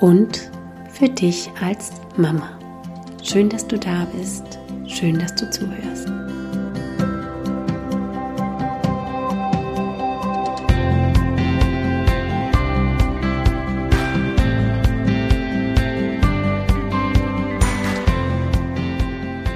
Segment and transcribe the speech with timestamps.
[0.00, 0.50] und
[0.90, 2.58] für dich als Mama.
[3.22, 4.58] Schön, dass du da bist.
[4.86, 6.08] Schön, dass du zuhörst.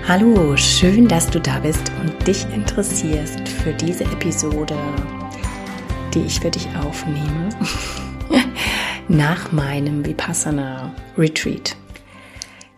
[0.06, 4.76] Hallo, schön, dass du da bist und dich interessierst für diese Episode,
[6.12, 7.48] die ich für dich aufnehme.
[9.12, 11.76] nach meinem Vipassana Retreat.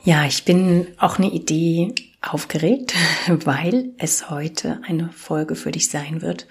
[0.03, 2.93] Ja, ich bin auch eine Idee aufgeregt,
[3.29, 6.49] weil es heute eine Folge für dich sein wird,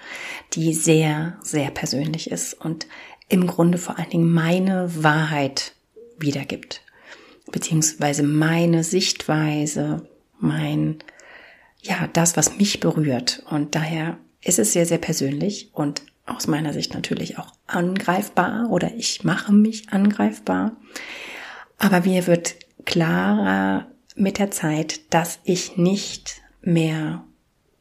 [0.53, 2.87] die sehr, sehr persönlich ist und
[3.27, 5.73] im Grunde vor allen Dingen meine Wahrheit
[6.17, 6.81] wiedergibt,
[7.51, 10.07] beziehungsweise meine Sichtweise,
[10.39, 10.99] mein,
[11.81, 13.43] ja, das, was mich berührt.
[13.49, 18.93] Und daher ist es sehr, sehr persönlich und aus meiner Sicht natürlich auch angreifbar oder
[18.95, 20.77] ich mache mich angreifbar.
[21.77, 27.23] Aber mir wird klarer mit der Zeit, dass ich nicht mehr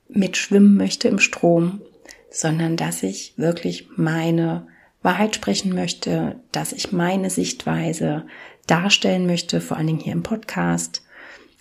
[0.08, 1.82] mitschwimmen möchte im Strom,
[2.30, 4.66] sondern dass ich wirklich meine
[5.02, 8.26] Wahrheit sprechen möchte, dass ich meine Sichtweise
[8.66, 11.02] darstellen möchte, vor allen Dingen hier im Podcast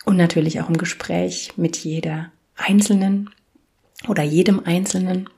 [0.04, 3.30] und natürlich auch im Gespräch mit jeder Einzelnen
[4.08, 5.28] oder jedem Einzelnen.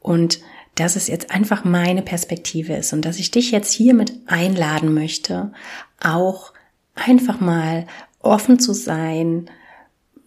[0.00, 0.40] Und
[0.74, 5.52] dass es jetzt einfach meine Perspektive ist und dass ich dich jetzt hiermit einladen möchte,
[6.00, 6.52] auch
[6.94, 7.86] einfach mal
[8.20, 9.50] offen zu sein,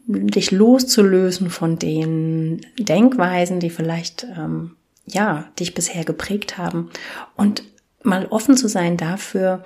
[0.08, 6.92] dich loszulösen von den Denkweisen, die vielleicht ähm, ja dich bisher geprägt haben
[7.36, 7.64] und
[8.04, 9.64] mal offen zu sein dafür,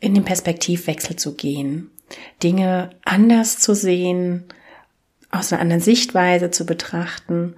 [0.00, 1.90] in den Perspektivwechsel zu gehen,
[2.42, 4.44] Dinge anders zu sehen,
[5.30, 7.54] aus einer anderen Sichtweise zu betrachten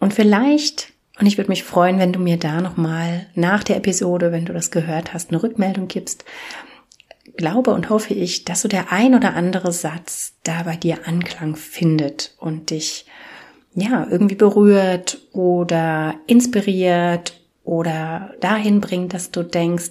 [0.00, 4.30] und vielleicht und ich würde mich freuen, wenn du mir da nochmal nach der Episode,
[4.30, 6.24] wenn du das gehört hast, eine Rückmeldung gibst.
[7.36, 11.56] Glaube und hoffe ich, dass so der ein oder andere Satz da bei dir Anklang
[11.56, 13.06] findet und dich
[13.74, 19.90] ja irgendwie berührt oder inspiriert oder dahin bringt, dass du denkst,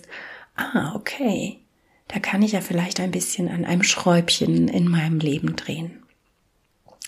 [0.55, 1.59] ah, okay,
[2.07, 5.96] da kann ich ja vielleicht ein bisschen an einem Schräubchen in meinem Leben drehen.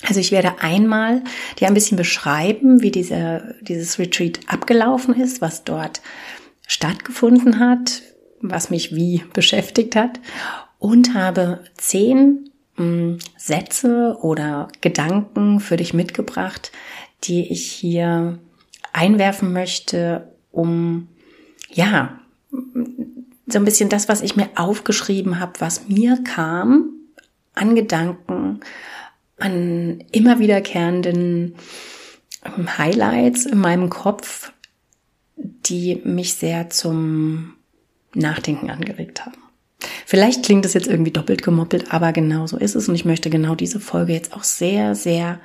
[0.07, 1.23] Also ich werde einmal
[1.59, 6.01] dir ein bisschen beschreiben, wie diese, dieses Retreat abgelaufen ist, was dort
[6.67, 8.01] stattgefunden hat,
[8.41, 10.19] was mich wie beschäftigt hat
[10.77, 16.71] und habe zehn mh, hm, Sätze oder Gedanken für dich mitgebracht,
[17.25, 18.39] die ich hier
[18.93, 21.09] einwerfen möchte, um
[21.71, 22.19] ja
[22.51, 26.93] so ein bisschen das, was ich mir aufgeschrieben habe, was mir kam
[27.55, 28.61] an Gedanken,
[29.39, 31.55] an immer wiederkehrenden
[32.77, 34.51] Highlights in meinem Kopf,
[35.35, 37.55] die mich sehr zum
[38.13, 39.37] Nachdenken angeregt haben.
[40.05, 42.89] Vielleicht klingt es jetzt irgendwie doppelt gemoppelt, aber genau so ist es.
[42.89, 45.39] Und ich möchte genau diese Folge jetzt auch sehr, sehr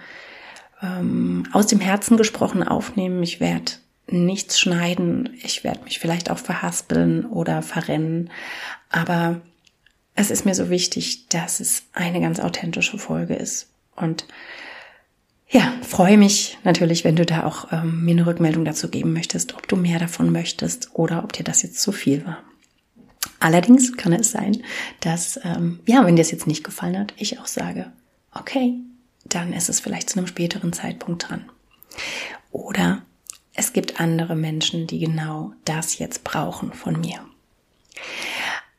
[0.83, 3.23] ähm, aus dem Herzen gesprochen aufnehmen.
[3.23, 3.73] Ich werde
[4.09, 5.31] nichts schneiden.
[5.43, 8.31] Ich werde mich vielleicht auch verhaspeln oder verrennen.
[8.91, 9.41] Aber
[10.15, 13.69] es ist mir so wichtig, dass es eine ganz authentische Folge ist.
[13.97, 14.27] Und
[15.49, 19.55] ja, freue mich natürlich, wenn du da auch ähm, mir eine Rückmeldung dazu geben möchtest,
[19.55, 22.43] ob du mehr davon möchtest oder ob dir das jetzt zu viel war.
[23.41, 24.63] Allerdings kann es sein,
[25.01, 27.93] dass, ähm, ja, wenn dir es jetzt nicht gefallen hat, ich auch sage,
[28.33, 28.75] okay,
[29.25, 31.45] dann ist es vielleicht zu einem späteren Zeitpunkt dran.
[32.51, 33.03] Oder
[33.55, 37.21] es gibt andere Menschen, die genau das jetzt brauchen von mir.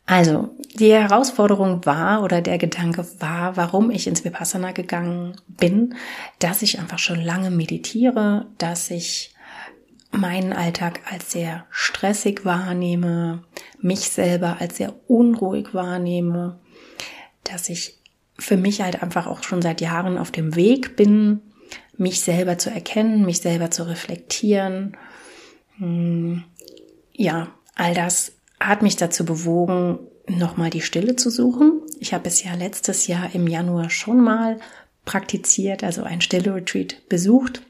[0.06, 5.96] Also, die Herausforderung war oder der Gedanke war, warum ich ins Vipassana gegangen bin,
[6.38, 9.34] dass ich einfach schon lange meditiere, dass ich
[10.12, 13.44] meinen Alltag als sehr stressig wahrnehme,
[13.82, 16.60] mich selber als sehr unruhig wahrnehme,
[17.44, 17.98] dass ich
[18.38, 21.42] für mich halt einfach auch schon seit Jahren auf dem Weg bin,
[21.98, 24.98] mich selber zu erkennen, mich selber zu reflektieren.
[25.78, 26.44] Hm,
[27.14, 31.82] ja, all das hat mich dazu bewogen, nochmal die Stille zu suchen.
[32.00, 34.60] Ich habe es ja letztes Jahr im Januar schon mal
[35.04, 37.62] praktiziert, also ein Stille-Retreat besucht,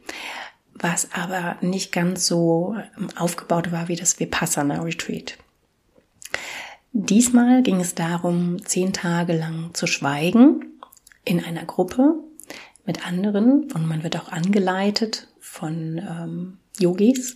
[0.74, 5.38] was aber nicht ganz so ähm, aufgebaut war wie das Vipassana-Retreat.
[6.94, 10.66] Diesmal ging es darum, zehn Tage lang zu schweigen
[11.26, 12.16] in einer Gruppe
[12.86, 17.36] mit anderen und man wird auch angeleitet von ähm, Yogis.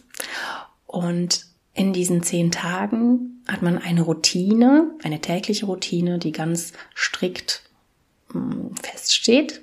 [0.86, 1.49] Und
[1.80, 7.64] in diesen zehn Tagen hat man eine Routine, eine tägliche Routine, die ganz strikt
[8.34, 9.62] hm, feststeht.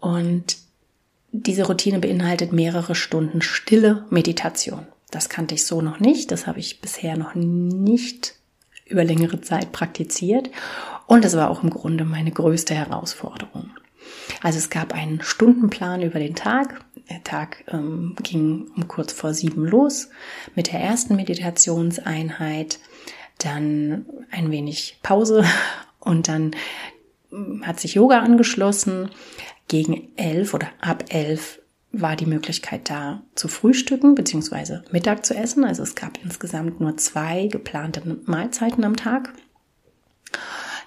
[0.00, 0.56] Und
[1.30, 4.88] diese Routine beinhaltet mehrere Stunden stille Meditation.
[5.12, 6.32] Das kannte ich so noch nicht.
[6.32, 8.34] Das habe ich bisher noch nicht
[8.84, 10.50] über längere Zeit praktiziert.
[11.06, 13.70] Und das war auch im Grunde meine größte Herausforderung.
[14.42, 16.83] Also es gab einen Stundenplan über den Tag.
[17.10, 20.08] Der Tag ähm, ging um kurz vor sieben los
[20.54, 22.78] mit der ersten Meditationseinheit,
[23.38, 25.44] dann ein wenig Pause
[26.00, 26.52] und dann
[27.32, 29.10] ähm, hat sich Yoga angeschlossen.
[29.66, 31.60] Gegen elf oder ab elf
[31.90, 34.80] war die Möglichkeit da zu frühstücken bzw.
[34.90, 35.64] Mittag zu essen.
[35.64, 39.32] Also es gab insgesamt nur zwei geplante Mahlzeiten am Tag.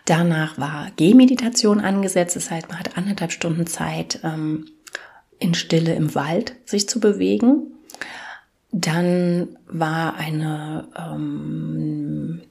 [0.06, 2.36] Danach war Gehmeditation angesetzt.
[2.36, 4.70] Das heißt, man hat anderthalb Stunden Zeit, ähm,
[5.40, 7.74] in Stille im Wald sich zu bewegen.
[8.72, 12.42] Dann war eine ähm,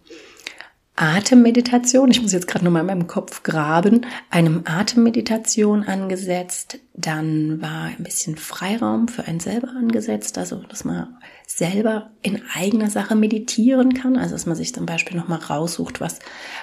[0.99, 6.79] Atemmeditation, ich muss jetzt gerade nochmal in meinem Kopf graben, einem Atemmeditation angesetzt.
[6.95, 12.89] Dann war ein bisschen Freiraum für einen selber angesetzt, also dass man selber in eigener
[12.89, 16.19] Sache meditieren kann, also dass man sich zum Beispiel nochmal raussucht, was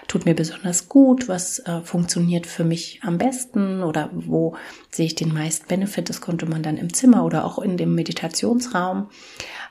[0.07, 4.55] tut mir besonders gut, was äh, funktioniert für mich am besten oder wo
[4.89, 6.09] sehe ich den meisten Benefit.
[6.09, 9.11] Das konnte man dann im Zimmer oder auch in dem Meditationsraum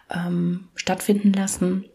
[0.08, 1.86] ähm, stattfinden lassen.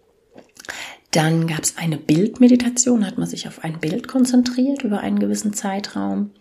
[1.12, 5.54] Dann gab es eine Bildmeditation, hat man sich auf ein Bild konzentriert über einen gewissen
[5.54, 6.32] Zeitraum.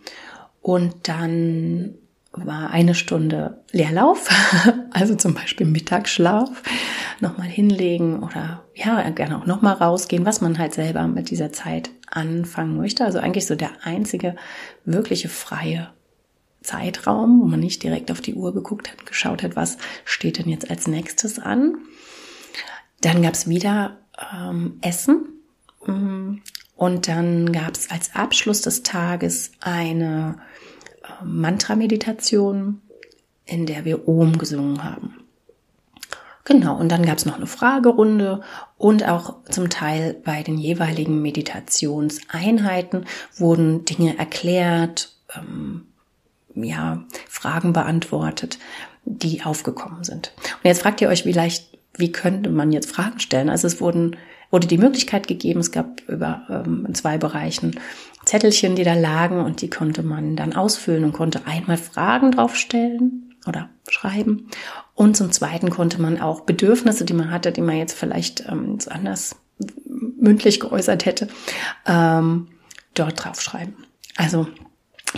[0.61, 1.95] Und dann
[2.33, 4.29] war eine Stunde Leerlauf,
[4.91, 6.61] also zum Beispiel Mittagsschlaf,
[7.19, 11.89] nochmal hinlegen oder ja, gerne auch nochmal rausgehen, was man halt selber mit dieser Zeit
[12.07, 13.05] anfangen möchte.
[13.05, 14.35] Also eigentlich so der einzige
[14.85, 15.89] wirkliche freie
[16.61, 20.49] Zeitraum, wo man nicht direkt auf die Uhr geguckt hat, geschaut hat, was steht denn
[20.49, 21.77] jetzt als nächstes an.
[23.01, 23.97] Dann gab es wieder
[24.33, 25.41] ähm, Essen.
[25.85, 26.39] Mm,
[26.75, 30.37] und dann gab es als Abschluss des Tages eine
[31.03, 32.81] äh, Mantra-Meditation,
[33.45, 35.15] in der wir Om gesungen haben.
[36.47, 38.39] Genau, und dann gab es noch eine Fragerunde
[38.77, 43.05] und auch zum Teil bei den jeweiligen Meditationseinheiten
[43.35, 45.87] wurden Dinge erklärt, ähm,
[46.55, 48.59] ja, Fragen beantwortet,
[49.03, 50.31] die aufgekommen sind.
[50.37, 53.49] Und jetzt fragt ihr euch vielleicht, wie könnte man jetzt Fragen stellen?
[53.49, 54.15] Also es wurden,
[54.51, 57.79] wurde die Möglichkeit gegeben, es gab über ähm, in zwei Bereichen
[58.25, 63.35] Zettelchen, die da lagen und die konnte man dann ausfüllen und konnte einmal Fragen draufstellen
[63.47, 64.47] oder schreiben.
[64.93, 68.77] Und zum Zweiten konnte man auch Bedürfnisse, die man hatte, die man jetzt vielleicht ähm,
[68.89, 69.37] anders
[69.85, 71.27] mündlich geäußert hätte,
[71.85, 72.47] ähm,
[72.93, 73.75] dort draufschreiben.
[74.17, 74.47] Also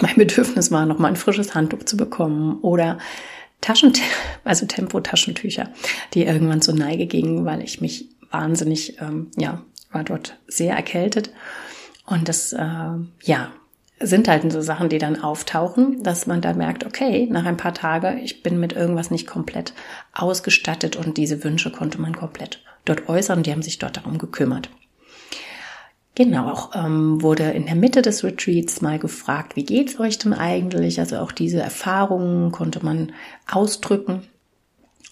[0.02, 3.00] mein Bedürfnis war, nochmal ein frisches Handtuch zu bekommen oder
[3.62, 3.94] Taschen,
[4.44, 5.70] also Tempo-Taschentücher,
[6.14, 11.32] die irgendwann zur Neige gingen, weil ich mich wahnsinnig, ähm, ja, war dort sehr erkältet.
[12.06, 12.92] Und das, äh,
[13.24, 13.52] ja,
[14.00, 17.74] sind halt so Sachen, die dann auftauchen, dass man dann merkt, okay, nach ein paar
[17.74, 19.74] Tagen, ich bin mit irgendwas nicht komplett
[20.14, 23.44] ausgestattet und diese Wünsche konnte man komplett dort äußern.
[23.44, 24.70] Die haben sich dort darum gekümmert.
[26.20, 30.34] Genau, auch ähm, wurde in der Mitte des Retreats mal gefragt, wie geht's euch denn
[30.34, 31.00] eigentlich?
[31.00, 33.14] Also auch diese Erfahrungen konnte man
[33.50, 34.28] ausdrücken.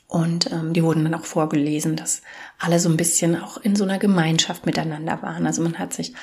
[0.07, 2.23] Und ähm, die wurden dann auch vorgelesen, dass
[2.59, 5.47] alle so ein bisschen auch in so einer Gemeinschaft miteinander waren.
[5.47, 6.13] Also man hat sich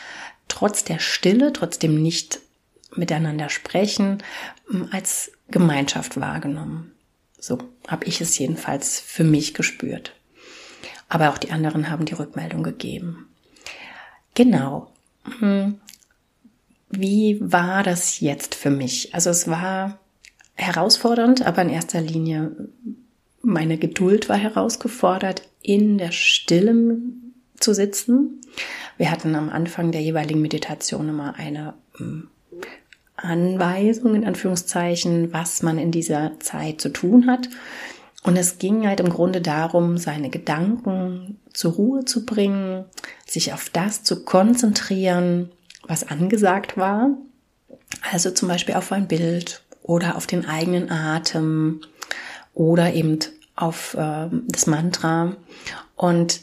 [0.48, 2.40] trotz der Stille, trotzdem nicht
[2.94, 4.22] miteinander sprechen,
[4.70, 6.92] ähm, als Gemeinschaft wahrgenommen.
[7.38, 7.56] So
[7.88, 10.14] habe ich es jedenfalls für mich gespürt.
[11.08, 13.30] Aber auch die anderen haben die Rückmeldung gegeben.
[14.34, 14.90] Genau.
[15.38, 15.80] Hm.
[16.90, 19.14] Wie war das jetzt für mich?
[19.14, 19.98] Also es war
[20.54, 22.52] herausfordernd, aber in erster Linie
[23.42, 26.96] meine Geduld war herausgefordert, in der Stille
[27.58, 28.40] zu sitzen.
[28.96, 32.28] Wir hatten am Anfang der jeweiligen Meditation immer eine hm,
[33.16, 37.48] Anweisung in Anführungszeichen, was man in dieser Zeit zu tun hat.
[38.24, 42.86] Und es ging halt im Grunde darum, seine Gedanken zur Ruhe zu bringen,
[43.26, 45.52] sich auf das zu konzentrieren,
[45.86, 47.10] was angesagt war.
[48.10, 51.82] Also zum Beispiel auf ein Bild oder auf den eigenen Atem
[52.54, 53.18] oder eben
[53.56, 55.36] auf äh, das Mantra.
[55.94, 56.40] Und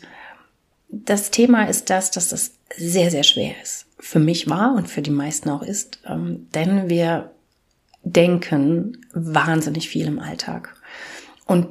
[0.89, 3.87] das Thema ist das, dass das sehr, sehr schwer ist.
[3.97, 7.31] Für mich war und für die meisten auch ist, ähm, denn wir
[8.03, 10.75] denken wahnsinnig viel im Alltag.
[11.51, 11.67] Und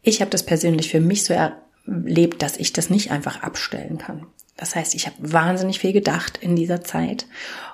[0.00, 4.26] ich habe das persönlich für mich so erlebt, dass ich das nicht einfach abstellen kann.
[4.56, 7.26] Das heißt, ich habe wahnsinnig viel gedacht in dieser Zeit.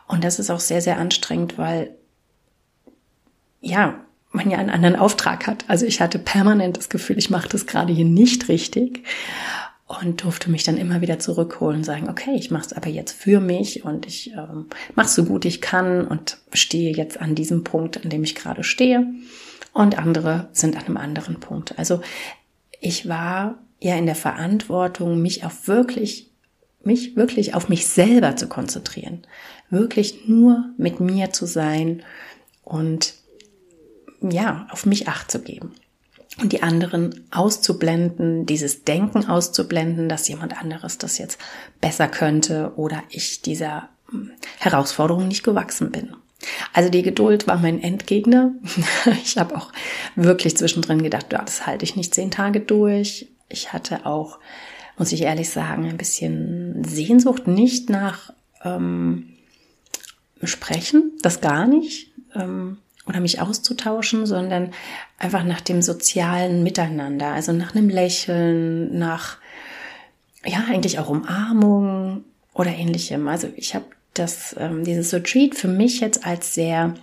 [0.08, 1.90] Und das ist auch sehr, sehr anstrengend, weil,
[3.60, 4.00] ja,
[4.32, 5.66] man ja einen anderen Auftrag hat.
[5.68, 9.02] Also ich hatte permanent das Gefühl, ich mache das gerade hier nicht richtig
[9.86, 13.12] und durfte mich dann immer wieder zurückholen und sagen, okay, ich mache es aber jetzt
[13.12, 17.64] für mich und ich ähm, mache so gut ich kann und stehe jetzt an diesem
[17.64, 19.06] Punkt, an dem ich gerade stehe
[19.75, 21.78] und andere sind an einem anderen Punkt.
[21.78, 22.00] Also
[22.81, 26.31] ich war ja in der Verantwortung, mich auf wirklich,
[26.83, 29.26] mich wirklich auf mich selber zu konzentrieren,
[29.69, 32.02] wirklich nur mit mir zu sein
[32.62, 33.14] und
[34.23, 35.73] ja, auf mich acht zu geben
[36.40, 41.38] und die anderen auszublenden, dieses Denken auszublenden, dass jemand anderes das jetzt
[41.81, 46.16] besser könnte oder ich dieser hm, Herausforderung nicht gewachsen bin.
[46.72, 48.52] Also die Geduld war mein Endgegner.
[49.22, 49.72] Ich habe auch
[50.16, 53.28] wirklich zwischendrin gedacht, ja, das halte ich nicht zehn Tage durch.
[53.48, 54.38] Ich hatte auch,
[54.98, 58.32] muss ich ehrlich sagen, ein bisschen Sehnsucht nicht nach
[58.64, 59.30] ähm,
[60.42, 62.10] Sprechen, das gar nicht.
[62.34, 64.72] Ähm, oder mich auszutauschen, sondern
[65.18, 69.36] einfach nach dem sozialen Miteinander, also nach einem Lächeln, nach
[70.46, 72.24] ja eigentlich auch Umarmung
[72.54, 73.28] oder ähnlichem.
[73.28, 73.84] Also ich habe
[74.14, 76.94] das ähm, dieses Retreat für mich jetzt als sehr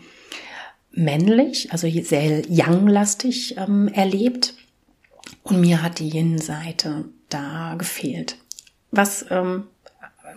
[0.91, 4.55] männlich, also sehr young-lastig ähm, erlebt
[5.43, 8.37] und mir hat die Yin-Seite da gefehlt.
[8.91, 9.65] Was ähm,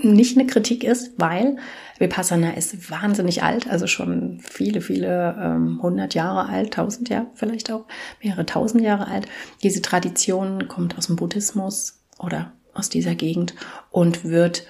[0.01, 1.57] nicht eine Kritik ist, weil
[1.99, 7.71] Vipassana ist wahnsinnig alt, also schon viele, viele ähm, hundert Jahre alt, tausend Jahre vielleicht
[7.71, 7.87] auch,
[8.23, 9.27] mehrere tausend Jahre alt.
[9.63, 13.55] Diese Tradition kommt aus dem Buddhismus oder aus dieser Gegend
[13.91, 14.67] und wird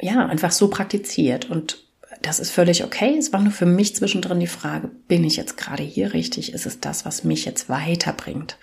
[0.00, 1.84] ja einfach so praktiziert und
[2.22, 3.16] das ist völlig okay.
[3.16, 6.52] Es war nur für mich zwischendrin die Frage, bin ich jetzt gerade hier richtig?
[6.52, 8.58] Ist es das, was mich jetzt weiterbringt?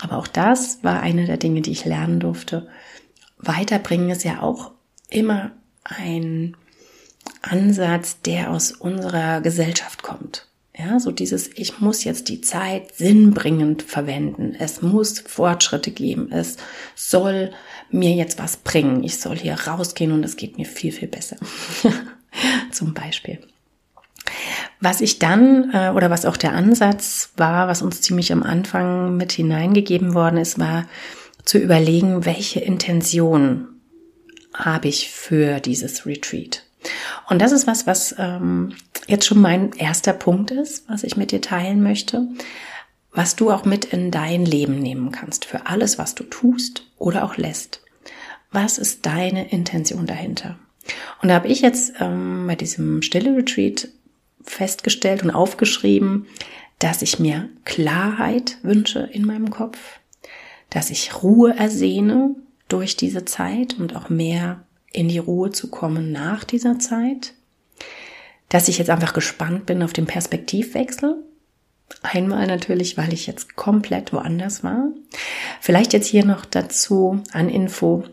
[0.00, 2.68] Aber auch das war eine der Dinge, die ich lernen durfte.
[3.38, 4.72] Weiterbringen ist ja auch
[5.08, 5.52] immer
[5.84, 6.56] ein
[7.40, 10.48] Ansatz, der aus unserer Gesellschaft kommt.
[10.76, 14.56] Ja, so dieses, ich muss jetzt die Zeit sinnbringend verwenden.
[14.58, 16.32] Es muss Fortschritte geben.
[16.32, 16.56] Es
[16.94, 17.52] soll
[17.90, 19.04] mir jetzt was bringen.
[19.04, 21.36] Ich soll hier rausgehen und es geht mir viel, viel besser.
[22.70, 23.38] Zum Beispiel.
[24.80, 29.16] Was ich dann, äh, oder was auch der Ansatz war, was uns ziemlich am Anfang
[29.16, 30.86] mit hineingegeben worden ist, war
[31.44, 33.68] zu überlegen, welche Intention
[34.54, 36.64] habe ich für dieses Retreat.
[37.28, 38.74] Und das ist was, was ähm,
[39.06, 42.28] jetzt schon mein erster Punkt ist, was ich mit dir teilen möchte,
[43.12, 47.24] was du auch mit in dein Leben nehmen kannst, für alles, was du tust oder
[47.24, 47.82] auch lässt.
[48.50, 50.58] Was ist deine Intention dahinter?
[51.20, 53.88] Und da habe ich jetzt ähm, bei diesem Stille Retreat
[54.42, 56.26] festgestellt und aufgeschrieben,
[56.78, 60.00] dass ich mir Klarheit wünsche in meinem Kopf,
[60.70, 62.34] dass ich Ruhe ersehne
[62.68, 67.34] durch diese Zeit und auch mehr in die Ruhe zu kommen nach dieser Zeit.
[68.52, 71.24] Dass ich jetzt einfach gespannt bin auf den Perspektivwechsel.
[72.02, 74.88] Einmal natürlich, weil ich jetzt komplett woanders war.
[75.62, 78.04] Vielleicht jetzt hier noch dazu an Info.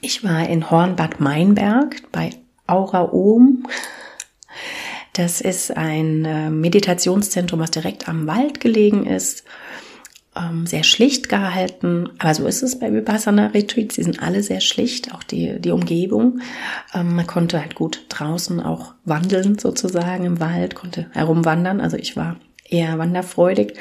[0.00, 2.30] Ich war in Hornbad Meinberg bei
[2.66, 3.68] Aura Ohm.
[5.12, 9.44] Das ist ein äh, Meditationszentrum, was direkt am Wald gelegen ist
[10.38, 12.10] ähm, sehr schlicht gehalten.
[12.18, 13.96] Aber so ist es bei Vipassana Retreats.
[13.96, 16.40] Sie sind alle sehr schlicht, auch die, die Umgebung.
[16.94, 21.80] Ähm, man konnte halt gut draußen auch wandeln sozusagen im Wald, konnte herumwandern.
[21.80, 23.74] Also ich war eher wanderfreudig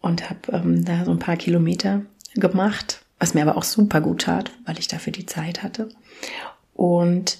[0.00, 2.02] und habe ähm, da so ein paar Kilometer
[2.34, 5.88] gemacht, was mir aber auch super gut tat, weil ich dafür die Zeit hatte.
[6.74, 7.38] Und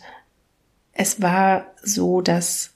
[0.93, 2.75] es war so, dass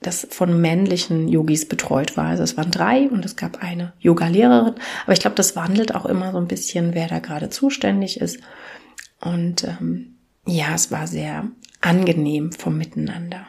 [0.00, 2.26] das von männlichen Yogis betreut war.
[2.26, 4.74] Also es waren drei und es gab eine Yoga-Lehrerin.
[5.04, 8.38] Aber ich glaube, das wandelt auch immer so ein bisschen, wer da gerade zuständig ist.
[9.20, 11.48] Und ähm, ja, es war sehr
[11.80, 13.46] angenehm vom Miteinander.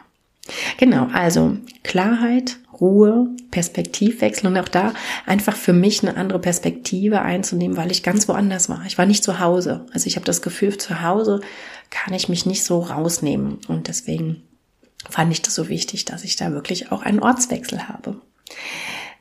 [0.78, 4.92] Genau, also Klarheit, Ruhe, Perspektivwechsel und auch da
[5.24, 8.82] einfach für mich eine andere Perspektive einzunehmen, weil ich ganz woanders war.
[8.86, 9.86] Ich war nicht zu Hause.
[9.92, 11.40] Also ich habe das Gefühl, zu Hause
[11.90, 14.42] kann ich mich nicht so rausnehmen und deswegen
[15.08, 18.20] fand ich das so wichtig, dass ich da wirklich auch einen Ortswechsel habe.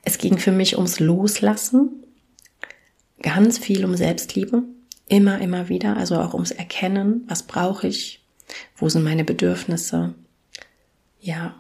[0.04, 2.04] Es ging für mich ums Loslassen,
[3.22, 4.64] ganz viel um Selbstliebe,
[5.08, 8.24] immer, immer wieder, also auch ums Erkennen, was brauche ich,
[8.78, 10.14] wo sind meine Bedürfnisse,
[11.20, 11.56] ja.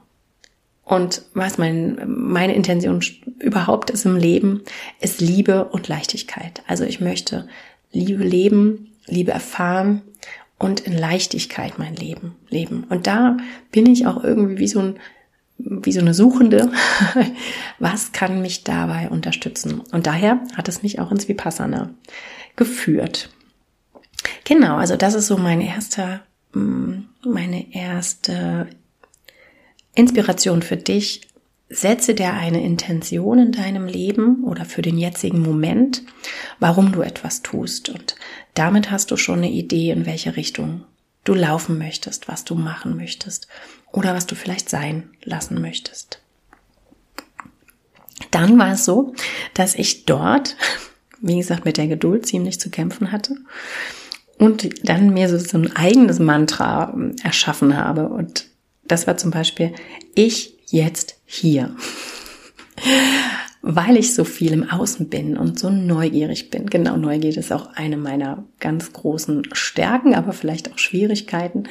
[0.83, 3.03] Und was mein, meine Intention
[3.39, 4.61] überhaupt ist im Leben,
[4.99, 6.61] ist Liebe und Leichtigkeit.
[6.67, 7.47] Also ich möchte
[7.91, 10.03] Liebe leben, Liebe erfahren
[10.57, 12.85] und in Leichtigkeit mein Leben leben.
[12.89, 13.37] Und da
[13.71, 14.99] bin ich auch irgendwie wie so ein
[15.57, 16.71] wie so eine Suchende.
[17.79, 19.81] Was kann mich dabei unterstützen?
[19.91, 21.91] Und daher hat es mich auch ins Vipassana
[22.55, 23.29] geführt.
[24.43, 26.21] Genau, also das ist so mein erster,
[26.53, 26.95] mm,
[27.25, 28.67] meine erste
[29.93, 31.21] Inspiration für dich.
[31.69, 36.03] Setze dir eine Intention in deinem Leben oder für den jetzigen Moment,
[36.59, 37.89] warum du etwas tust.
[37.89, 38.15] Und
[38.53, 40.83] damit hast du schon eine Idee, in welche Richtung
[41.23, 43.47] du laufen möchtest, was du machen möchtest
[43.91, 46.21] oder was du vielleicht sein lassen möchtest.
[48.31, 49.13] Dann war es so,
[49.53, 50.55] dass ich dort,
[51.19, 53.35] wie gesagt, mit der Geduld ziemlich zu kämpfen hatte
[54.37, 58.09] und dann mir so, ein eigenes Mantra ähm, erschaffen habe.
[58.09, 58.47] Und
[58.83, 59.73] das war zum Beispiel,
[60.13, 61.75] ich jetzt hier.
[63.61, 66.67] Weil ich so viel im Außen bin und so neugierig bin.
[66.69, 71.63] Genau, Neugier ist auch eine meiner ganz großen Stärken, aber vielleicht auch Schwierigkeiten,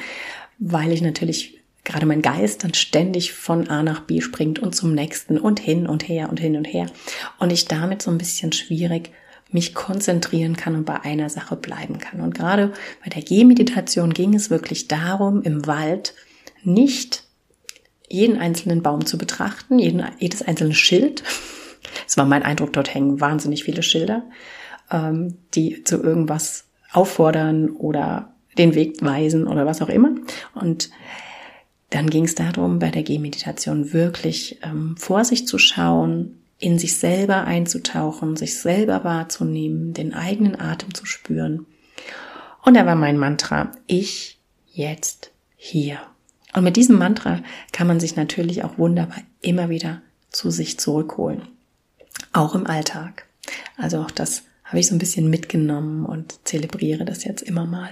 [0.59, 4.93] weil ich natürlich gerade mein Geist dann ständig von A nach B springt und zum
[4.93, 6.87] nächsten und hin und her und hin und her.
[7.39, 9.11] Und ich damit so ein bisschen schwierig
[9.51, 12.19] mich konzentrieren kann und bei einer Sache bleiben kann.
[12.19, 12.73] Und gerade
[13.03, 16.13] bei der Gehmeditation ging es wirklich darum, im Wald
[16.63, 17.24] nicht
[18.09, 21.23] jeden einzelnen Baum zu betrachten, jeden, jedes einzelne Schild.
[22.07, 24.23] Es war mein Eindruck, dort hängen wahnsinnig viele Schilder,
[24.91, 30.11] ähm, die zu irgendwas auffordern oder den Weg weisen oder was auch immer.
[30.55, 30.89] Und
[31.91, 36.97] dann ging es darum, bei der Gehmeditation wirklich ähm, vor sich zu schauen, in sich
[36.97, 41.65] selber einzutauchen, sich selber wahrzunehmen, den eigenen Atem zu spüren.
[42.63, 45.99] Und da war mein Mantra, ich jetzt hier.
[46.55, 51.41] Und mit diesem Mantra kann man sich natürlich auch wunderbar immer wieder zu sich zurückholen.
[52.31, 53.25] Auch im Alltag.
[53.77, 57.89] Also auch das habe ich so ein bisschen mitgenommen und zelebriere das jetzt immer mal.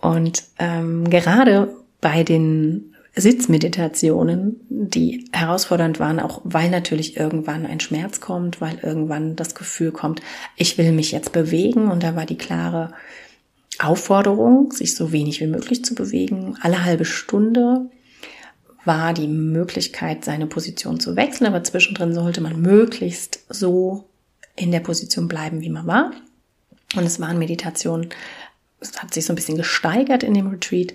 [0.00, 8.20] Und ähm, gerade bei den Sitzmeditationen, die herausfordernd waren, auch weil natürlich irgendwann ein Schmerz
[8.20, 10.20] kommt, weil irgendwann das Gefühl kommt,
[10.56, 12.92] ich will mich jetzt bewegen und da war die klare
[13.78, 16.56] Aufforderung, sich so wenig wie möglich zu bewegen.
[16.60, 17.90] Alle halbe Stunde
[18.84, 24.08] war die Möglichkeit, seine Position zu wechseln, aber zwischendrin sollte man möglichst so
[24.56, 26.12] in der Position bleiben, wie man war.
[26.96, 28.08] Und es waren Meditationen,
[28.80, 30.94] es hat sich so ein bisschen gesteigert in dem Retreat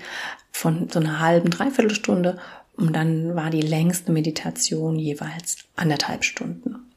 [0.52, 2.38] von so einer halben, dreiviertel Stunde
[2.76, 6.92] und dann war die längste Meditation jeweils anderthalb Stunden.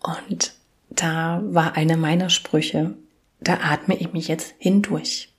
[0.00, 0.54] Und
[0.90, 2.94] da war einer meiner Sprüche,
[3.40, 5.32] da atme ich mich jetzt hindurch.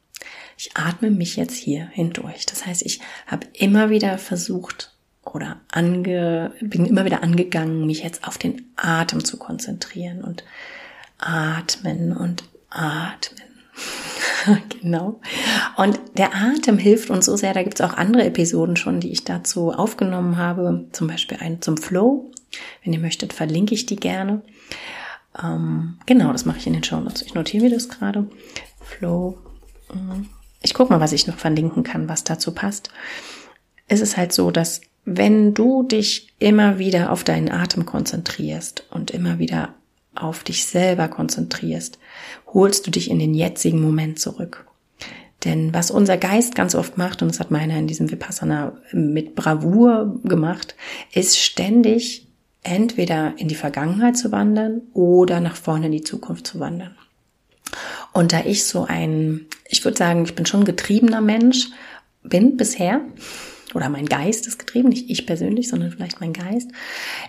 [0.57, 2.45] Ich atme mich jetzt hier hindurch.
[2.45, 8.27] Das heißt, ich habe immer wieder versucht oder ange, bin immer wieder angegangen, mich jetzt
[8.27, 10.43] auf den Atem zu konzentrieren und
[11.17, 13.41] atmen und atmen.
[14.81, 15.19] genau.
[15.75, 17.53] Und der Atem hilft uns so sehr.
[17.53, 20.87] Da gibt es auch andere Episoden schon, die ich dazu aufgenommen habe.
[20.91, 22.31] Zum Beispiel einen zum Flow.
[22.83, 24.41] Wenn ihr möchtet, verlinke ich die gerne.
[25.41, 27.21] Ähm, genau, das mache ich in den Show Notes.
[27.21, 28.27] Ich notiere mir das gerade.
[28.81, 29.37] Flow.
[29.93, 30.29] Mhm.
[30.61, 32.89] Ich gucke mal, was ich noch verlinken kann, was dazu passt.
[33.87, 39.11] Es ist halt so, dass wenn du dich immer wieder auf deinen Atem konzentrierst und
[39.11, 39.75] immer wieder
[40.15, 41.99] auf dich selber konzentrierst,
[42.53, 44.65] holst du dich in den jetzigen Moment zurück.
[45.43, 49.35] Denn was unser Geist ganz oft macht, und das hat meiner in diesem Vipassana mit
[49.35, 50.75] Bravour gemacht,
[51.13, 52.24] ist ständig
[52.65, 56.95] entweder in die Vergangenheit zu wandern oder nach vorne in die Zukunft zu wandern.
[58.11, 61.69] Und da ich so ein, ich würde sagen, ich bin schon getriebener Mensch,
[62.23, 63.01] bin bisher,
[63.73, 66.71] oder mein Geist ist getrieben, nicht ich persönlich, sondern vielleicht mein Geist,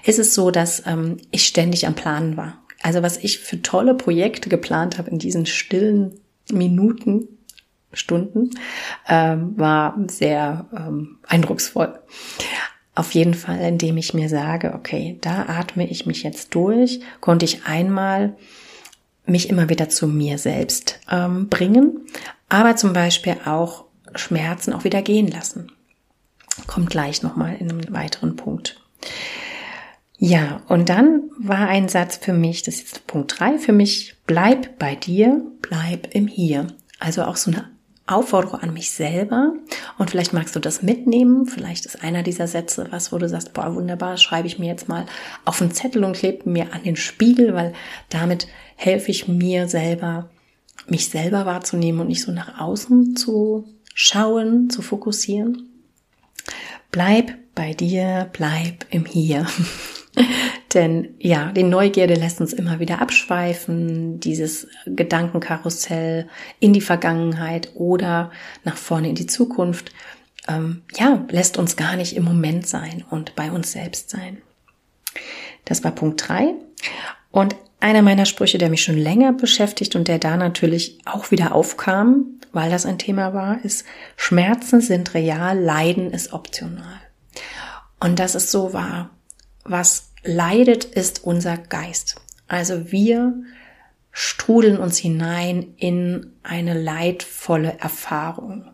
[0.05, 2.63] ist es so, dass ähm, ich ständig am Planen war.
[2.83, 6.21] Also was ich für tolle Projekte geplant habe in diesen stillen
[6.53, 7.29] Minuten,
[7.93, 8.51] Stunden,
[9.09, 11.99] ähm, war sehr ähm, eindrucksvoll.
[12.97, 17.45] Auf jeden Fall, indem ich mir sage, okay, da atme ich mich jetzt durch, konnte
[17.45, 18.35] ich einmal
[19.27, 22.07] mich immer wieder zu mir selbst ähm, bringen,
[22.49, 25.71] aber zum Beispiel auch Schmerzen auch wieder gehen lassen.
[26.67, 28.81] Kommt gleich nochmal in einem weiteren Punkt.
[30.17, 34.17] Ja, und dann war ein Satz für mich, das ist jetzt Punkt drei für mich,
[34.27, 36.69] bleib bei dir, bleib im Hier.
[36.99, 37.69] Also auch so eine
[38.07, 39.53] Aufforderung an mich selber
[39.99, 41.47] und vielleicht magst du das mitnehmen.
[41.47, 44.89] Vielleicht ist einer dieser Sätze was, wo du sagst, boah, wunderbar, schreibe ich mir jetzt
[44.89, 45.07] mal
[45.45, 47.73] auf einen Zettel und klebe mir an den Spiegel, weil
[48.09, 50.31] damit helfe ich mir selber,
[50.87, 55.69] mich selber wahrzunehmen und nicht so nach außen zu schauen, zu fokussieren.
[56.93, 59.47] Bleib bei dir, bleib im Hier.
[60.75, 66.29] Denn ja, die Neugierde lässt uns immer wieder abschweifen, dieses Gedankenkarussell
[66.61, 68.31] in die Vergangenheit oder
[68.65, 69.93] nach vorne in die Zukunft,
[70.49, 74.39] ähm, ja, lässt uns gar nicht im Moment sein und bei uns selbst sein.
[75.65, 76.55] Das war Punkt drei.
[77.31, 81.55] Und einer meiner Sprüche, der mich schon länger beschäftigt und der da natürlich auch wieder
[81.55, 83.85] aufkam, weil das ein Thema war, ist,
[84.17, 87.01] Schmerzen sind real, Leiden ist optional.
[88.01, 89.11] Und das ist so wahr.
[89.65, 92.17] Was leidet, ist unser Geist.
[92.49, 93.35] Also wir
[94.13, 98.65] strudeln uns hinein in eine leidvolle Erfahrung.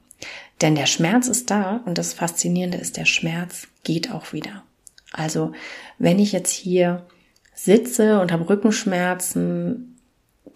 [0.60, 4.62] Denn der Schmerz ist da und das Faszinierende ist, der Schmerz geht auch wieder.
[5.10, 5.52] Also
[5.98, 7.06] wenn ich jetzt hier
[7.54, 9.98] sitze und habe Rückenschmerzen,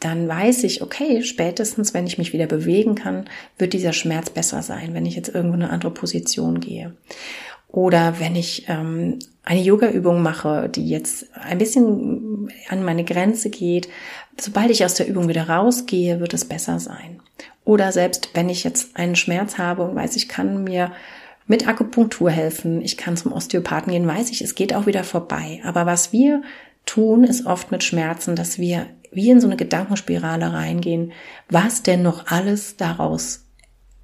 [0.01, 3.29] dann weiß ich, okay, spätestens, wenn ich mich wieder bewegen kann,
[3.59, 6.95] wird dieser Schmerz besser sein, wenn ich jetzt irgendwo eine andere Position gehe.
[7.77, 13.91] Oder wenn ich ähm, eine Yoga-Übung mache, die jetzt ein bisschen an meine Grenze geht,
[14.41, 17.21] sobald ich aus der Übung wieder rausgehe, wird es besser sein.
[17.67, 20.91] Oder selbst wenn ich jetzt einen Schmerz habe und weiß, ich kann mir
[21.47, 25.61] mit Akupunktur helfen, ich kann zum Osteopathen gehen, weiß ich, es geht auch wieder vorbei.
[25.63, 26.41] Aber was wir
[26.87, 31.13] tun, ist oft mit Schmerzen, dass wir wie in so eine Gedankenspirale reingehen,
[31.51, 33.46] was denn noch alles daraus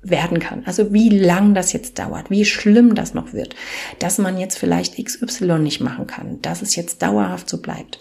[0.02, 0.64] werden kann.
[0.66, 3.54] Also wie lang das jetzt dauert, wie schlimm das noch wird,
[3.98, 8.00] dass man jetzt vielleicht XY nicht machen kann, dass es jetzt dauerhaft so bleibt.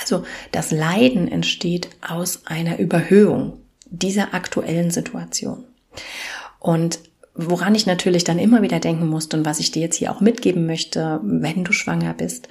[0.00, 5.64] Also das Leiden entsteht aus einer Überhöhung dieser aktuellen Situation.
[6.58, 6.98] Und
[7.34, 10.20] woran ich natürlich dann immer wieder denken musste und was ich dir jetzt hier auch
[10.20, 12.48] mitgeben möchte, wenn du schwanger bist,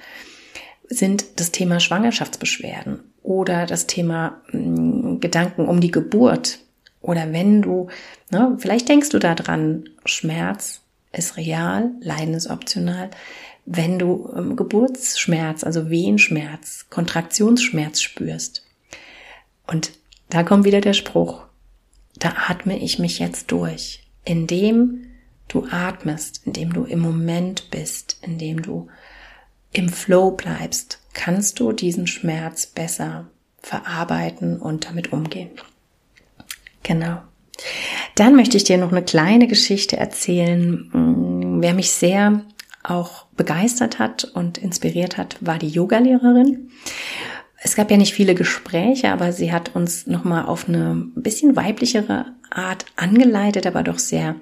[0.88, 6.60] sind das Thema Schwangerschaftsbeschwerden oder das Thema hm, Gedanken um die Geburt
[7.00, 7.88] oder wenn du,
[8.30, 10.82] ne, vielleicht denkst du daran, Schmerz
[11.12, 13.10] ist real, Leiden ist optional.
[13.64, 18.66] Wenn du ähm, Geburtsschmerz, also Wehenschmerz, Kontraktionsschmerz spürst.
[19.66, 19.92] Und
[20.30, 21.42] da kommt wieder der Spruch,
[22.18, 25.06] da atme ich mich jetzt durch, indem
[25.48, 28.88] du atmest, indem du im Moment bist, indem du
[29.72, 33.30] im Flow bleibst, kannst du diesen Schmerz besser
[33.60, 35.50] verarbeiten und damit umgehen.
[36.82, 37.18] Genau.
[38.14, 40.90] Dann möchte ich dir noch eine kleine Geschichte erzählen.
[40.92, 42.44] Mm, wer mich sehr
[42.82, 46.70] auch begeistert hat und inspiriert hat, war die Yogalehrerin.
[47.60, 52.26] Es gab ja nicht viele Gespräche, aber sie hat uns nochmal auf eine bisschen weiblichere
[52.50, 54.36] Art angeleitet, aber doch sehr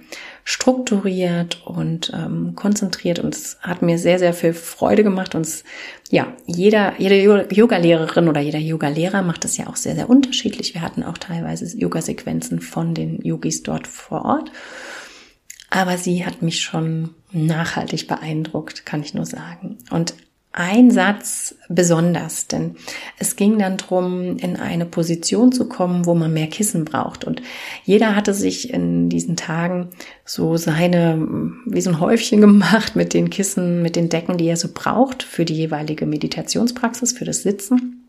[0.44, 5.64] strukturiert und ähm, konzentriert und es hat mir sehr, sehr viel Freude gemacht und es,
[6.10, 7.20] ja, jeder, jede
[7.52, 10.74] Yoga-Lehrerin oder jeder Yoga-Lehrer macht das ja auch sehr, sehr unterschiedlich.
[10.74, 14.52] Wir hatten auch teilweise Yoga-Sequenzen von den Yogis dort vor Ort.
[15.68, 19.78] Aber sie hat mich schon nachhaltig beeindruckt, kann ich nur sagen.
[19.90, 20.14] Und
[20.56, 22.76] ein Satz besonders, denn
[23.18, 27.24] es ging dann drum, in eine Position zu kommen, wo man mehr Kissen braucht.
[27.24, 27.42] Und
[27.84, 29.90] jeder hatte sich in diesen Tagen
[30.24, 31.18] so seine,
[31.66, 35.22] wie so ein Häufchen gemacht mit den Kissen, mit den Decken, die er so braucht
[35.22, 38.02] für die jeweilige Meditationspraxis, für das Sitzen.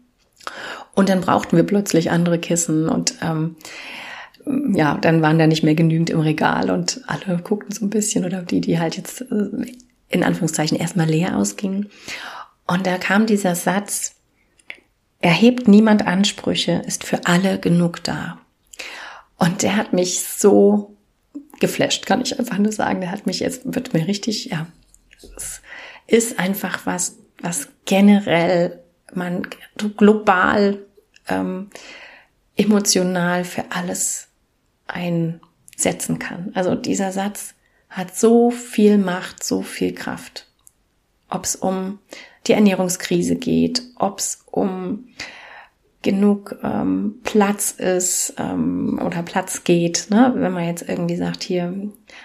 [0.96, 3.58] Und dann brauchten wir plötzlich andere Kissen und ähm,
[4.74, 8.24] ja, dann waren da nicht mehr genügend im Regal und alle guckten so ein bisschen
[8.24, 9.50] oder die, die halt jetzt äh,
[10.10, 11.90] in Anführungszeichen erstmal leer ausgingen.
[12.68, 14.16] Und da kam dieser Satz,
[15.20, 18.40] erhebt niemand Ansprüche, ist für alle genug da.
[19.38, 20.96] Und der hat mich so
[21.60, 23.02] geflasht, kann ich einfach nur sagen.
[23.02, 24.68] Der hat mich jetzt, wird mir richtig, ja,
[25.36, 25.62] es
[26.08, 29.48] ist einfach was, was generell man
[29.98, 30.80] global,
[31.28, 31.70] ähm,
[32.56, 34.28] emotional für alles
[34.88, 36.52] einsetzen kann.
[36.56, 37.54] Also dieser Satz
[37.90, 40.48] hat so viel Macht, so viel Kraft.
[41.30, 42.00] Ob es um
[42.48, 45.08] die Ernährungskrise geht, ob es um
[46.02, 50.32] genug ähm, Platz ist ähm, oder Platz geht, ne?
[50.36, 51.74] wenn man jetzt irgendwie sagt hier,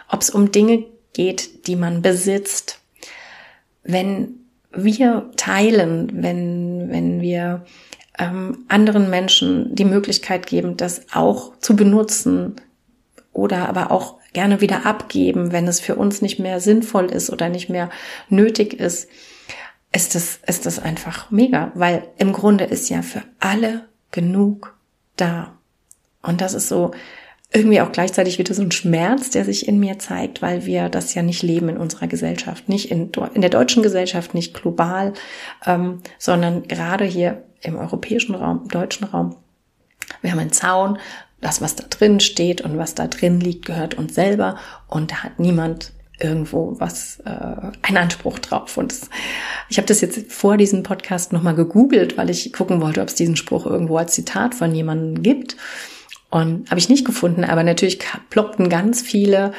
[0.08, 2.80] ob es um Dinge geht, die man besitzt,
[3.82, 4.34] wenn
[4.70, 7.64] wir teilen, wenn wenn wir
[8.18, 12.56] ähm, anderen Menschen die Möglichkeit geben, das auch zu benutzen
[13.32, 17.48] oder aber auch gerne wieder abgeben, wenn es für uns nicht mehr sinnvoll ist oder
[17.48, 17.90] nicht mehr
[18.28, 19.08] nötig ist,
[19.94, 24.76] ist das, ist das einfach mega, weil im Grunde ist ja für alle genug
[25.16, 25.58] da.
[26.22, 26.92] Und das ist so
[27.52, 31.12] irgendwie auch gleichzeitig wieder so ein Schmerz, der sich in mir zeigt, weil wir das
[31.14, 35.12] ja nicht leben in unserer Gesellschaft, nicht in, in der deutschen Gesellschaft, nicht global,
[35.66, 39.36] ähm, sondern gerade hier im europäischen Raum, im deutschen Raum.
[40.22, 40.98] Wir haben einen Zaun,
[41.42, 44.56] das, was da drin steht und was da drin liegt, gehört uns selber
[44.88, 48.76] und da hat niemand irgendwo was, äh, einen Anspruch drauf.
[48.76, 49.08] Und das,
[49.68, 53.14] ich habe das jetzt vor diesem Podcast nochmal gegoogelt, weil ich gucken wollte, ob es
[53.14, 55.56] diesen Spruch irgendwo als Zitat von jemandem gibt.
[56.30, 57.98] Und habe ich nicht gefunden, aber natürlich
[58.30, 59.52] ploppten ganz viele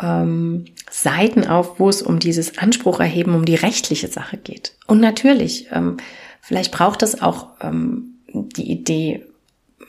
[0.00, 4.76] ähm, Seiten auf, wo es um dieses Anspruch erheben, um die rechtliche Sache geht.
[4.86, 5.96] Und natürlich, ähm,
[6.40, 9.26] vielleicht braucht es auch ähm, die Idee,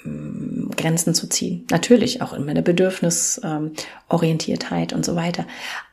[0.04, 1.66] Grenzen zu ziehen.
[1.70, 5.46] Natürlich auch in meiner Bedürfnisorientiertheit und so weiter.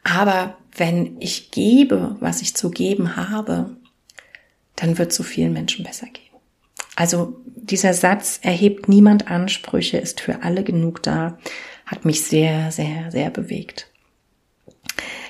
[0.02, 3.76] Aber wenn ich gebe, was ich zu geben habe,
[4.76, 6.24] dann wird es so vielen Menschen besser gehen.
[6.96, 11.38] Also dieser Satz, erhebt niemand Ansprüche, ist für alle genug da,
[11.86, 13.88] hat mich sehr, sehr, sehr bewegt.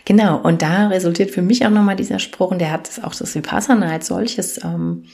[0.05, 3.35] Genau, und da resultiert für mich auch nochmal dieser Spruch, und der hat auch das
[3.35, 5.05] Vipassana als solches ähm,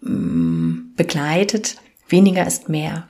[0.00, 1.76] mm, begleitet,
[2.10, 3.08] weniger ist mehr.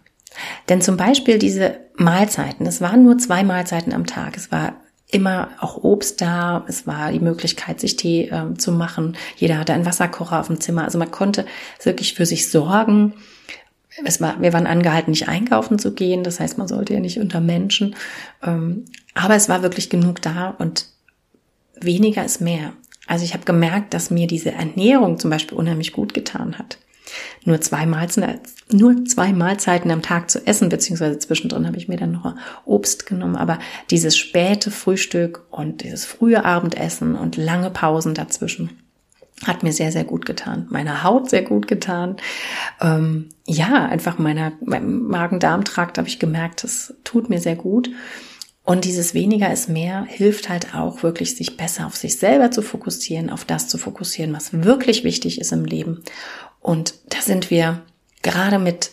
[0.68, 4.74] Denn zum Beispiel diese Mahlzeiten, es waren nur zwei Mahlzeiten am Tag, es war
[5.10, 9.72] immer auch Obst da, es war die Möglichkeit, sich Tee äh, zu machen, jeder hatte
[9.72, 11.46] einen Wasserkocher auf dem Zimmer, also man konnte
[11.82, 13.14] wirklich für sich sorgen.
[14.04, 17.18] Es war, wir waren angehalten, nicht einkaufen zu gehen, das heißt, man sollte ja nicht
[17.18, 17.96] unter Menschen.
[18.42, 18.84] Ähm,
[19.14, 20.86] aber es war wirklich genug da und
[21.80, 22.72] weniger ist mehr.
[23.08, 26.78] Also ich habe gemerkt, dass mir diese Ernährung zum Beispiel unheimlich gut getan hat.
[27.44, 31.96] Nur zwei, Mahlzeiten, nur zwei Mahlzeiten am Tag zu essen, beziehungsweise zwischendrin habe ich mir
[31.96, 32.35] dann noch
[32.66, 33.37] Obst genommen.
[33.37, 33.59] Aber
[33.90, 38.70] dieses späte Frühstück und dieses frühe Abendessen und lange Pausen dazwischen
[39.46, 40.66] hat mir sehr, sehr gut getan.
[40.70, 42.16] Meiner Haut sehr gut getan.
[42.81, 47.90] Ähm, ja, einfach meiner, meinem Magen-Darm-Trakt habe ich gemerkt, das tut mir sehr gut.
[48.62, 52.61] Und dieses weniger ist mehr hilft halt auch wirklich, sich besser auf sich selber zu
[52.62, 56.05] fokussieren, auf das zu fokussieren, was wirklich wichtig ist im Leben.
[56.61, 57.83] Und da sind wir
[58.23, 58.92] gerade mit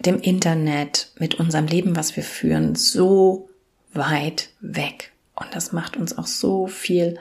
[0.00, 3.50] dem Internet, mit unserem Leben, was wir führen, so
[3.92, 5.12] weit weg.
[5.34, 7.18] Und das macht uns auch so viel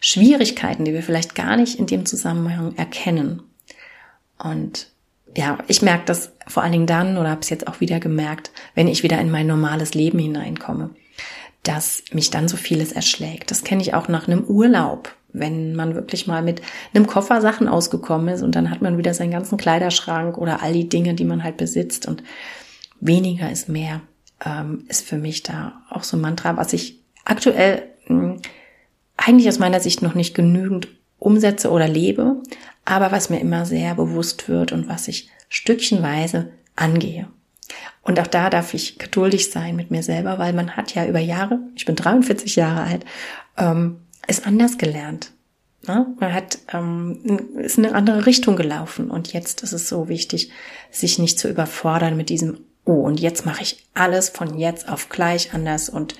[0.00, 3.42] Schwierigkeiten, die wir vielleicht gar nicht in dem Zusammenhang erkennen.
[4.38, 4.88] Und
[5.36, 8.50] ja, ich merke das vor allen Dingen dann oder habe es jetzt auch wieder gemerkt,
[8.74, 10.90] wenn ich wieder in mein normales Leben hineinkomme
[11.62, 13.50] dass mich dann so vieles erschlägt.
[13.50, 16.62] Das kenne ich auch nach einem Urlaub, wenn man wirklich mal mit
[16.94, 20.72] einem Koffer Sachen ausgekommen ist und dann hat man wieder seinen ganzen Kleiderschrank oder all
[20.72, 22.22] die Dinge, die man halt besitzt und
[23.00, 24.00] weniger ist mehr,
[24.44, 28.42] ähm, ist für mich da auch so ein Mantra, was ich aktuell mh, hm,
[29.16, 32.42] eigentlich aus meiner Sicht noch nicht genügend umsetze oder lebe,
[32.84, 37.28] aber was mir immer sehr bewusst wird und was ich stückchenweise angehe.
[38.02, 41.20] Und auch da darf ich geduldig sein mit mir selber, weil man hat ja über
[41.20, 43.04] Jahre, ich bin 43 Jahre alt,
[43.56, 45.32] ähm, es anders gelernt.
[45.86, 46.06] Ne?
[46.20, 50.50] Man hat, ähm, ist in eine andere Richtung gelaufen und jetzt ist es so wichtig,
[50.90, 55.08] sich nicht zu überfordern mit diesem, oh, und jetzt mache ich alles von jetzt auf
[55.08, 56.14] gleich anders und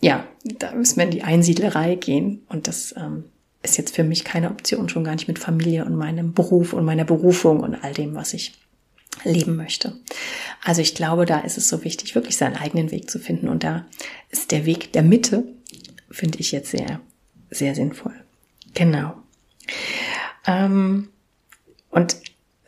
[0.00, 3.24] ja, da müssen wir in die Einsiedlerei gehen und das ähm,
[3.62, 6.84] ist jetzt für mich keine Option, schon gar nicht mit Familie und meinem Beruf und
[6.84, 8.52] meiner Berufung und all dem, was ich
[9.24, 9.94] leben möchte.
[10.62, 13.48] Also ich glaube, da ist es so wichtig, wirklich seinen eigenen Weg zu finden.
[13.48, 13.86] Und da
[14.30, 15.44] ist der Weg der Mitte,
[16.10, 17.00] finde ich jetzt sehr,
[17.58, 18.14] sehr sinnvoll.
[18.74, 19.14] Genau.
[20.46, 21.08] Ähm,
[21.90, 22.16] und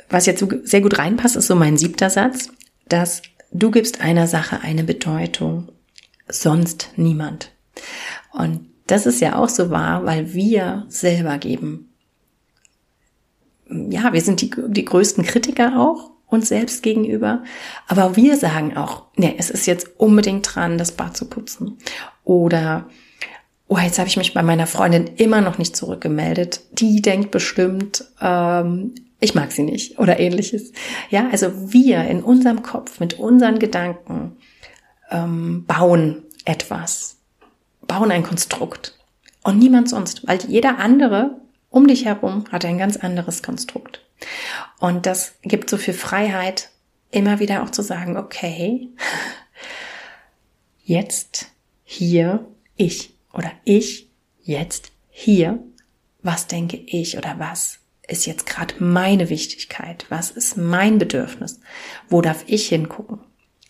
[0.08, 2.50] was jetzt so sehr gut reinpasst, ist so mein siebter Satz,
[2.88, 3.22] dass
[3.52, 5.68] du gibst einer Sache eine Bedeutung,
[6.28, 7.52] sonst niemand.
[8.32, 11.92] Und das ist ja auch so wahr, weil wir selber geben.
[13.68, 17.42] Ja, wir sind die, die größten Kritiker auch uns selbst gegenüber.
[17.86, 21.78] Aber wir sagen auch, nee, es ist jetzt unbedingt dran, das Bad zu putzen.
[22.24, 22.88] Oder,
[23.68, 26.62] oh, jetzt habe ich mich bei meiner Freundin immer noch nicht zurückgemeldet.
[26.72, 30.72] Die denkt bestimmt, ähm, ich mag sie nicht oder ähnliches.
[31.10, 34.36] Ja, also wir in unserem Kopf mit unseren Gedanken
[35.10, 37.18] ähm, bauen etwas,
[37.86, 38.96] bauen ein Konstrukt.
[39.44, 44.02] Und niemand sonst, weil jeder andere um dich herum hat ein ganz anderes Konstrukt.
[44.78, 46.70] Und das gibt so viel Freiheit,
[47.10, 48.88] immer wieder auch zu sagen, okay,
[50.84, 51.46] jetzt
[51.84, 54.10] hier ich oder ich
[54.42, 55.58] jetzt hier,
[56.22, 61.60] was denke ich oder was ist jetzt gerade meine Wichtigkeit, was ist mein Bedürfnis,
[62.08, 63.20] wo darf ich hingucken.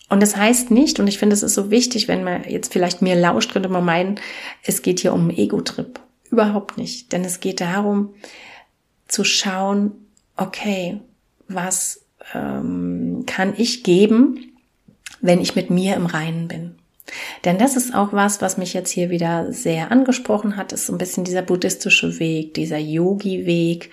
[0.09, 3.03] Und das heißt nicht, und ich finde, es ist so wichtig, wenn man jetzt vielleicht
[3.03, 4.19] mir lauscht, könnte man meinen,
[4.63, 5.99] es geht hier um einen Ego-Trip.
[6.31, 7.11] Überhaupt nicht.
[7.11, 8.15] Denn es geht darum,
[9.07, 9.91] zu schauen,
[10.35, 10.99] okay,
[11.47, 14.53] was ähm, kann ich geben,
[15.21, 16.78] wenn ich mit mir im Reinen bin?
[17.45, 20.93] Denn das ist auch was, was mich jetzt hier wieder sehr angesprochen hat, ist so
[20.93, 23.91] ein bisschen dieser buddhistische Weg, dieser Yogi-Weg,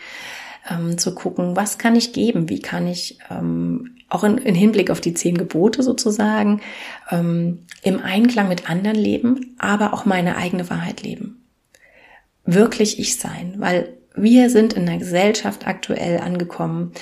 [0.71, 4.91] ähm, zu gucken, was kann ich geben, wie kann ich ähm, auch in, in, Hinblick
[4.91, 6.61] auf die zehn Gebote sozusagen
[7.11, 11.45] ähm, im Einklang mit anderen leben, aber auch meine eigene Wahrheit leben.
[12.45, 16.93] Wirklich ich sein, weil wir sind in einer Gesellschaft aktuell angekommen,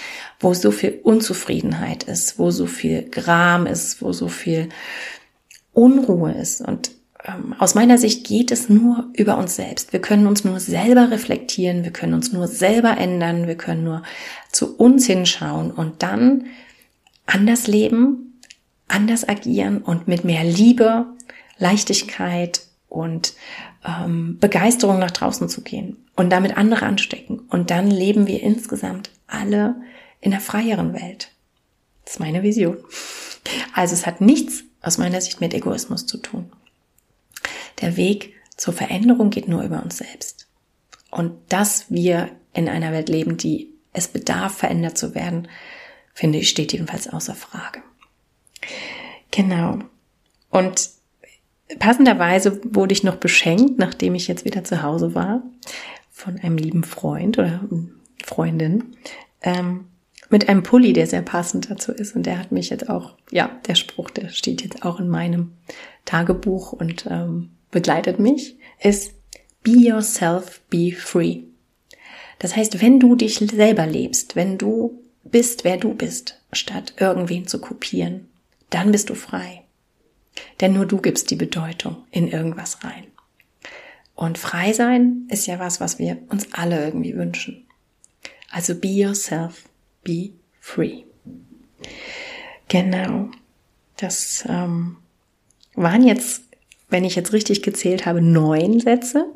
[0.41, 4.69] wo so viel Unzufriedenheit ist, wo so viel Gram ist, wo so viel
[5.75, 6.61] Unruhe ist.
[6.61, 6.93] Und
[7.25, 9.93] ähm, aus meiner Sicht geht es nur über uns selbst.
[9.93, 14.03] Wir können uns nur selber reflektieren, wir können uns nur selber ändern, wir können nur
[14.51, 16.47] zu uns hinschauen und dann
[17.27, 18.41] anders leben,
[18.89, 21.07] anders agieren und mit mehr Liebe,
[21.59, 23.35] Leichtigkeit und
[23.85, 27.41] ähm, Begeisterung nach draußen zu gehen und damit andere anstecken.
[27.51, 29.77] Und dann leben wir insgesamt alle
[30.21, 31.31] in einer freieren Welt.
[32.05, 32.77] Das ist meine Vision.
[33.75, 36.53] Also es hat nichts aus meiner Sicht mit Egoismus zu tun.
[37.81, 40.47] Der Weg zur Veränderung geht nur über uns selbst.
[41.11, 45.49] Und dass wir in einer Welt leben, die es bedarf, verändert zu werden,
[46.13, 47.83] finde ich, steht jedenfalls außer Frage.
[49.31, 49.79] Genau.
[50.51, 50.91] Und
[51.79, 55.43] passenderweise wurde ich noch beschenkt, nachdem ich jetzt wieder zu Hause war,
[56.11, 57.61] von einem lieben Freund oder
[58.25, 58.97] Freundin,
[59.43, 59.87] ähm,
[60.31, 62.17] mit einem Pulli, der sehr passend dazu ist.
[62.17, 65.53] Und der hat mich jetzt auch, ja, der Spruch, der steht jetzt auch in meinem
[66.05, 69.15] Tagebuch und ähm, begleitet mich, ist
[69.63, 71.45] Be yourself, be free.
[72.39, 77.47] Das heißt, wenn du dich selber lebst, wenn du bist, wer du bist, statt irgendwen
[77.47, 78.29] zu kopieren,
[78.69, 79.63] dann bist du frei.
[80.61, 83.07] Denn nur du gibst die Bedeutung in irgendwas rein.
[84.15, 87.67] Und frei sein ist ja was, was wir uns alle irgendwie wünschen.
[88.51, 89.65] Also be yourself,
[90.05, 91.03] be free.
[92.69, 93.29] Genau.
[93.97, 94.97] Das ähm,
[95.75, 96.43] waren jetzt,
[96.89, 99.27] wenn ich jetzt richtig gezählt habe, neun Sätze.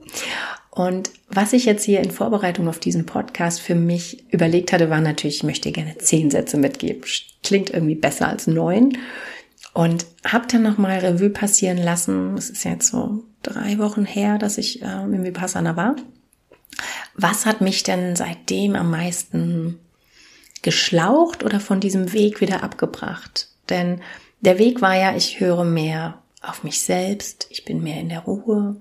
[0.70, 5.00] Und was ich jetzt hier in Vorbereitung auf diesen Podcast für mich überlegt hatte, war
[5.00, 7.02] natürlich, ich möchte gerne zehn Sätze mitgeben.
[7.42, 8.96] Klingt irgendwie besser als neun.
[9.74, 12.36] Und habe dann nochmal Revue passieren lassen.
[12.36, 15.96] Es ist jetzt so drei Wochen her, dass ich äh, im Vipassana war.
[17.14, 19.78] Was hat mich denn seitdem am meisten
[20.62, 23.48] geschlaucht oder von diesem Weg wieder abgebracht?
[23.68, 24.00] Denn
[24.40, 28.20] der Weg war ja, ich höre mehr auf mich selbst, ich bin mehr in der
[28.20, 28.76] Ruhe,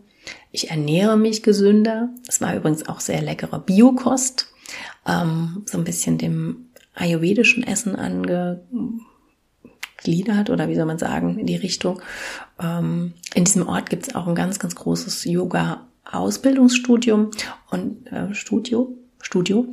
[0.52, 2.10] ich ernähre mich gesünder.
[2.28, 4.54] Es war übrigens auch sehr leckere Biokost,
[5.08, 8.64] ähm, so ein bisschen dem ayurvedischen Essen ange
[9.98, 12.02] gliedert oder wie soll man sagen, in die Richtung.
[12.60, 17.32] Ähm, in diesem Ort gibt es auch ein ganz, ganz großes Yoga-Ausbildungsstudium
[17.72, 19.66] und äh, Studio, Studio.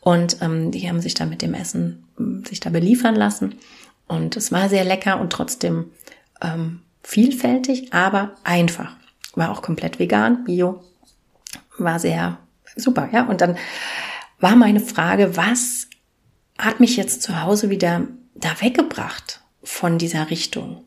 [0.00, 3.56] Und ähm, die haben sich da mit dem Essen äh, sich da beliefern lassen.
[4.06, 5.90] Und es war sehr lecker und trotzdem
[6.40, 8.96] ähm, vielfältig, aber einfach.
[9.34, 10.82] War auch komplett vegan, bio.
[11.78, 12.38] War sehr
[12.76, 13.26] super, ja.
[13.26, 13.56] Und dann
[14.38, 15.88] war meine Frage, was
[16.58, 19.40] hat mich jetzt zu Hause wieder da weggebracht?
[19.62, 20.84] von dieser Richtung.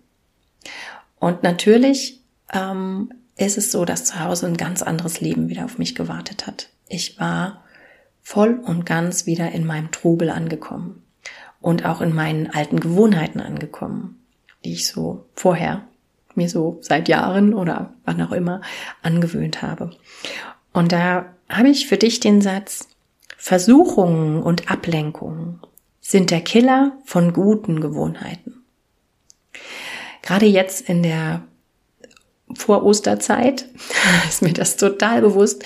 [1.20, 2.22] Und natürlich
[2.52, 6.48] ähm, ist es so, dass zu Hause ein ganz anderes Leben wieder auf mich gewartet
[6.48, 6.70] hat.
[6.90, 7.63] Ich war
[8.24, 11.04] voll und ganz wieder in meinem Trubel angekommen
[11.62, 14.20] und auch in meinen alten Gewohnheiten angekommen,
[14.66, 15.84] die ich so vorher
[16.36, 18.62] mir so seit Jahren oder wann auch immer
[19.04, 19.92] angewöhnt habe.
[20.72, 22.88] Und da habe ich für dich den Satz,
[23.38, 25.60] Versuchungen und Ablenkungen
[26.02, 28.64] sind der Killer von guten Gewohnheiten.
[30.22, 31.44] Gerade jetzt in der
[32.56, 33.66] Vor-Osterzeit
[34.30, 35.64] ist mir das total bewusst,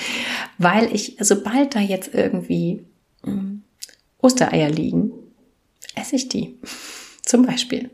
[0.57, 2.85] weil ich, sobald da jetzt irgendwie
[3.23, 3.63] hm,
[4.19, 5.11] Ostereier liegen,
[5.95, 6.57] esse ich die.
[7.23, 7.89] Zum Beispiel.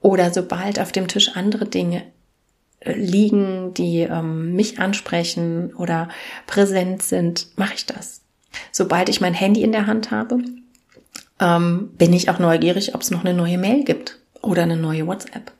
[0.00, 2.02] Oder sobald auf dem Tisch andere Dinge
[2.80, 6.08] äh, liegen, die ähm, mich ansprechen oder
[6.46, 8.22] präsent sind, mache ich das.
[8.72, 10.38] Sobald ich mein Handy in der Hand habe,
[11.40, 15.06] ähm, bin ich auch neugierig, ob es noch eine neue Mail gibt oder eine neue
[15.06, 15.52] WhatsApp.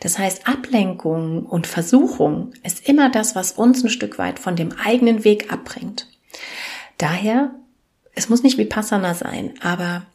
[0.00, 4.72] Das heißt, Ablenkung und Versuchung ist immer das, was uns ein Stück weit von dem
[4.72, 6.08] eigenen Weg abbringt.
[6.98, 7.50] Daher,
[8.14, 10.06] es muss nicht wie Passana sein, aber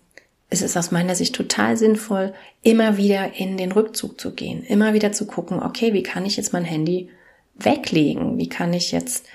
[0.50, 2.34] es ist aus meiner Sicht total sinnvoll,
[2.64, 6.38] immer wieder in den Rückzug zu gehen, immer wieder zu gucken, okay, wie kann ich
[6.38, 7.10] jetzt mein Handy
[7.56, 8.38] weglegen?
[8.38, 9.28] Wie kann ich jetzt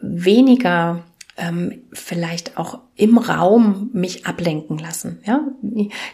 [0.00, 1.04] weniger
[1.40, 5.20] ähm, vielleicht auch im Raum mich ablenken lassen.
[5.26, 5.40] Ja,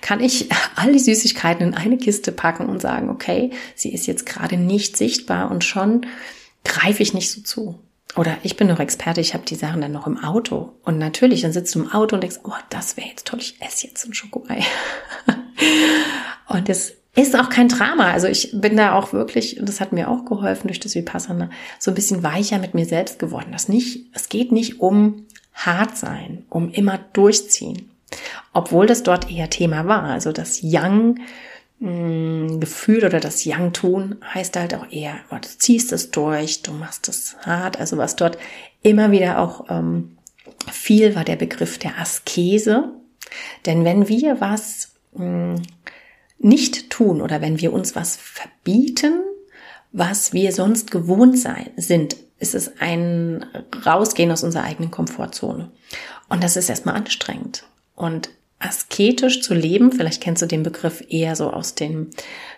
[0.01, 4.25] kann ich all die Süßigkeiten in eine Kiste packen und sagen, okay, sie ist jetzt
[4.25, 6.07] gerade nicht sichtbar und schon
[6.65, 7.81] greife ich nicht so zu.
[8.15, 10.73] Oder ich bin noch Experte, ich habe die Sachen dann noch im Auto.
[10.85, 13.61] Und natürlich, dann sitzt du im Auto und denkst, oh, das wäre jetzt toll, ich
[13.61, 14.65] esse jetzt ein Schokoei.
[16.49, 18.13] und es ist auch kein Drama.
[18.13, 21.51] Also ich bin da auch wirklich, und das hat mir auch geholfen durch das Vipassana,
[21.79, 23.49] so ein bisschen weicher mit mir selbst geworden.
[23.53, 27.91] Das nicht, es geht nicht um hart sein, um immer durchziehen.
[28.53, 30.05] Obwohl das dort eher Thema war.
[30.05, 31.19] Also das Young
[31.81, 36.63] mm, Gefühl oder das Young tun heißt halt auch eher, oh, du ziehst es durch,
[36.63, 37.81] du machst es hart.
[37.81, 38.37] Also was dort
[38.83, 40.19] immer wieder auch ähm,
[40.71, 42.93] viel war der Begriff der Askese.
[43.65, 45.63] Denn wenn wir was mh, mm,
[46.39, 49.23] nicht tun oder wenn wir uns was verbieten,
[49.93, 53.47] was wir sonst gewohnt sein, sind, ist es ein
[53.85, 55.71] Rausgehen aus unserer eigenen Komfortzone.
[56.29, 57.65] Und das ist erstmal anstrengend.
[57.95, 58.29] Und
[58.59, 62.11] asketisch zu leben, vielleicht kennst du den Begriff eher so aus dem,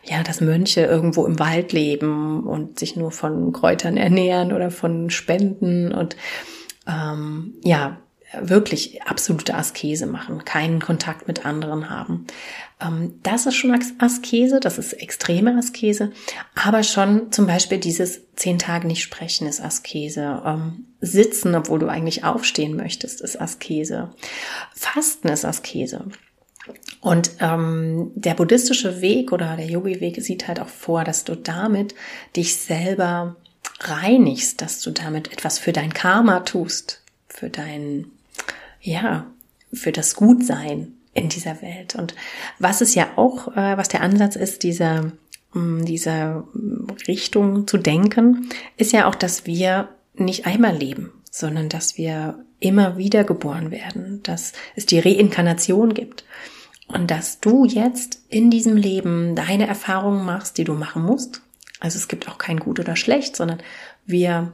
[0.04, 5.10] ja, dass Mönche irgendwo im Wald leben und sich nur von Kräutern ernähren oder von
[5.10, 6.16] Spenden und
[6.86, 7.98] ähm, ja,
[8.40, 12.26] wirklich absolute Askese machen, keinen Kontakt mit anderen haben.
[12.80, 16.12] Ähm, das ist schon Askese, das ist extreme Askese,
[16.54, 20.42] aber schon zum Beispiel dieses zehn Tage nicht sprechen ist Askese.
[20.44, 24.10] Ähm, sitzen, obwohl du eigentlich aufstehen möchtest, ist Askese.
[24.74, 26.06] Fasten ist Askese.
[27.00, 31.94] Und ähm, der buddhistische Weg oder der Yogi-Weg sieht halt auch vor, dass du damit
[32.36, 33.36] dich selber
[33.80, 38.06] reinigst, dass du damit etwas für dein Karma tust, für dein
[38.80, 39.26] ja,
[39.72, 41.94] für das Gutsein in dieser Welt.
[41.94, 42.14] Und
[42.58, 45.12] was es ja auch, äh, was der Ansatz ist, dieser,
[45.52, 46.44] mm, dieser
[47.06, 52.96] Richtung zu denken, ist ja auch, dass wir nicht einmal leben, sondern dass wir immer
[52.96, 56.24] wieder geboren werden, dass es die Reinkarnation gibt.
[56.88, 61.42] Und dass du jetzt in diesem Leben deine Erfahrungen machst, die du machen musst.
[61.80, 63.60] Also es gibt auch kein gut oder schlecht, sondern
[64.06, 64.52] wir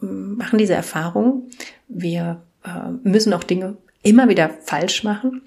[0.00, 1.50] mm, machen diese Erfahrungen,
[1.88, 5.42] wir äh, müssen auch Dinge immer wieder falsch machen,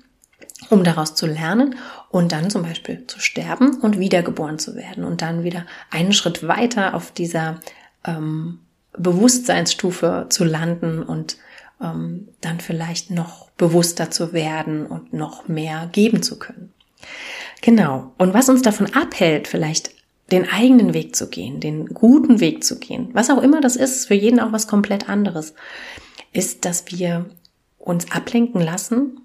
[0.69, 1.75] um daraus zu lernen
[2.09, 6.47] und dann zum Beispiel zu sterben und wiedergeboren zu werden und dann wieder einen Schritt
[6.47, 7.59] weiter auf dieser
[8.05, 8.59] ähm,
[8.97, 11.37] Bewusstseinsstufe zu landen und
[11.81, 16.73] ähm, dann vielleicht noch bewusster zu werden und noch mehr geben zu können.
[17.61, 18.13] Genau.
[18.17, 19.91] Und was uns davon abhält, vielleicht
[20.31, 24.07] den eigenen Weg zu gehen, den guten Weg zu gehen, was auch immer das ist,
[24.07, 25.53] für jeden auch was komplett anderes,
[26.33, 27.25] ist, dass wir
[27.79, 29.19] uns ablenken lassen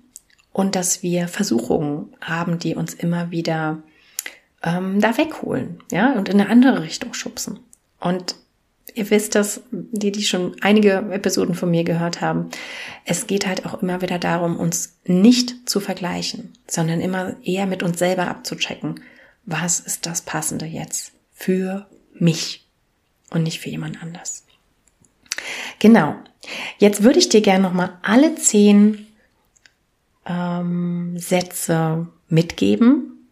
[0.55, 3.83] und dass wir Versuchungen haben, die uns immer wieder
[4.63, 7.59] ähm, da wegholen, ja, und in eine andere Richtung schubsen.
[8.01, 8.37] Und
[8.95, 12.51] ihr wisst das, die, die schon einige Episoden von mir gehört haben,
[13.05, 17.83] es geht halt auch immer wieder darum, uns nicht zu vergleichen, sondern immer eher mit
[17.83, 19.01] uns selber abzuchecken,
[19.45, 22.65] was ist das Passende jetzt für mich
[23.31, 24.45] und nicht für jemand anders.
[25.81, 26.15] Genau.
[26.79, 29.04] Jetzt würde ich dir gerne nochmal alle zehn
[30.27, 33.29] ähm, Sätze mitgeben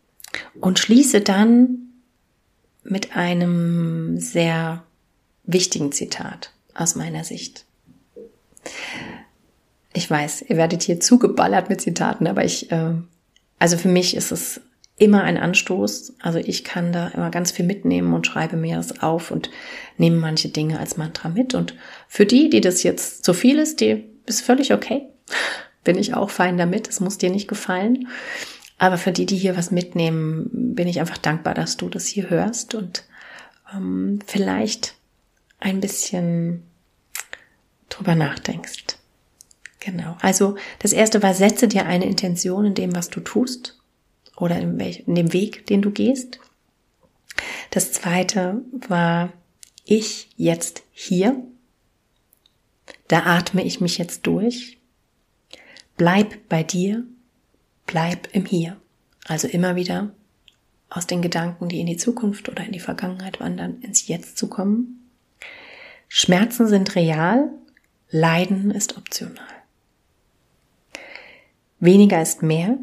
[0.61, 1.79] und schließe dann
[2.85, 4.83] mit einem sehr
[5.45, 7.65] wichtigen Zitat aus meiner Sicht.
[9.93, 12.95] Ich weiß, ihr werdet hier zugeballert mit Zitaten, aber ich, äh,
[13.59, 14.61] also für mich ist es
[14.97, 16.15] immer ein Anstoß.
[16.21, 19.51] Also ich kann da immer ganz viel mitnehmen und schreibe mir das auf und
[19.99, 21.55] nehme manche Dinge als Mantra mit.
[21.55, 21.75] Und
[22.09, 25.09] für die, die das jetzt zu viel ist, die ist völlig okay.
[25.85, 26.89] Bin ich auch fein damit.
[26.89, 28.09] Es muss dir nicht gefallen.
[28.79, 32.31] Aber für die, die hier was mitnehmen, bin ich einfach dankbar, dass du das hier
[32.31, 33.05] hörst und
[33.73, 34.95] ähm, vielleicht
[35.61, 36.65] ein bisschen
[37.89, 38.99] drüber nachdenkst.
[39.81, 40.17] Genau.
[40.21, 43.79] Also das erste war, setze dir eine Intention in dem, was du tust
[44.37, 46.39] oder in, welch, in dem Weg, den du gehst.
[47.71, 49.33] Das zweite war
[49.85, 51.37] ich jetzt hier.
[53.09, 54.79] Da atme ich mich jetzt durch.
[55.97, 57.05] Bleib bei dir.
[57.87, 58.77] Bleib im Hier.
[59.27, 60.13] Also immer wieder
[60.91, 64.49] aus den Gedanken, die in die Zukunft oder in die Vergangenheit wandern, ins Jetzt zu
[64.49, 65.09] kommen.
[66.09, 67.51] Schmerzen sind real,
[68.11, 69.47] Leiden ist optional.
[71.81, 72.77] Weniger ist mehr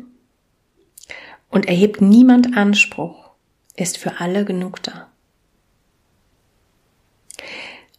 [1.49, 3.29] und erhebt niemand Anspruch,
[3.75, 5.11] ist für alle genug da.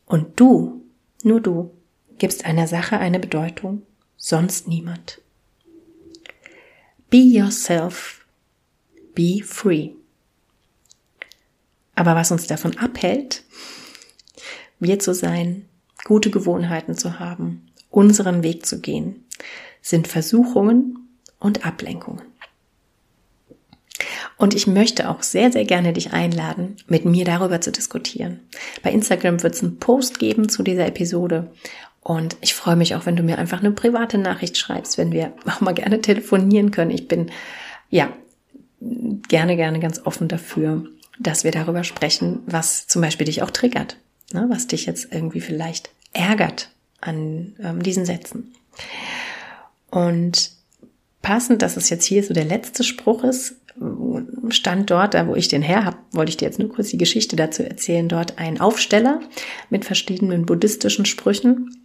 [0.07, 0.83] Und du,
[1.23, 1.71] nur du,
[2.19, 3.83] gibst einer Sache eine Bedeutung,
[4.21, 5.21] sonst niemand.
[7.09, 8.25] Be yourself,
[9.15, 9.91] be free.
[11.97, 13.43] Aber was uns davon abhält,
[14.79, 15.69] wir zu sein,
[16.05, 19.25] gute Gewohnheiten zu haben, unseren Weg zu gehen,
[19.83, 21.09] sind Versuchungen
[21.41, 22.23] und Ablenkungen.
[24.37, 28.41] Und ich möchte auch sehr, sehr gerne dich einladen, mit mir darüber zu diskutieren.
[28.83, 31.51] Bei Instagram wird es einen Post geben zu dieser Episode.
[32.03, 35.33] Und ich freue mich auch, wenn du mir einfach eine private Nachricht schreibst, wenn wir
[35.47, 36.91] auch mal gerne telefonieren können.
[36.91, 37.31] Ich bin,
[37.91, 38.13] ja,
[38.81, 40.85] gerne, gerne ganz offen dafür,
[41.19, 43.99] dass wir darüber sprechen, was zum Beispiel dich auch triggert,
[44.33, 44.47] ne?
[44.49, 46.71] was dich jetzt irgendwie vielleicht ärgert
[47.01, 48.55] an ähm, diesen Sätzen.
[49.91, 50.53] Und
[51.21, 53.57] passend, dass es jetzt hier so der letzte Spruch ist,
[54.49, 56.99] stand dort, da wo ich den her habe, wollte ich dir jetzt nur kurz die
[56.99, 59.21] Geschichte dazu erzählen, dort ein Aufsteller
[59.69, 61.80] mit verschiedenen buddhistischen Sprüchen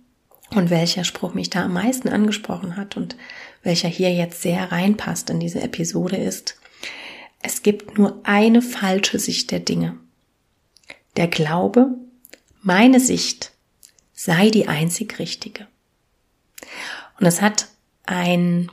[0.51, 3.15] und welcher Spruch mich da am meisten angesprochen hat und
[3.63, 6.59] welcher hier jetzt sehr reinpasst in diese Episode ist,
[7.41, 9.97] es gibt nur eine falsche Sicht der Dinge.
[11.17, 11.89] der Glaube,
[12.61, 13.51] meine Sicht
[14.13, 15.67] sei die einzig richtige.
[17.19, 17.67] Und es hat
[18.05, 18.69] ein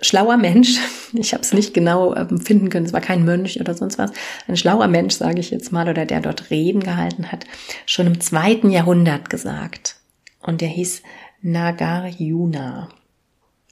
[0.00, 0.78] schlauer Mensch,
[1.12, 4.12] ich habe es nicht genau ähm, finden können, es war kein Mönch oder sonst was,
[4.46, 7.44] ein schlauer Mensch, sage ich jetzt mal, oder der dort Reden gehalten hat,
[7.86, 9.96] schon im zweiten Jahrhundert gesagt.
[10.40, 11.02] Und der hieß
[11.42, 12.88] Nagarjuna.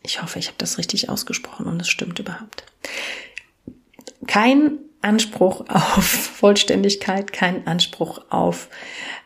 [0.02, 2.64] Ich hoffe, ich habe das richtig ausgesprochen und es stimmt überhaupt.
[4.26, 6.04] Kein Anspruch auf
[6.38, 8.68] Vollständigkeit, kein Anspruch auf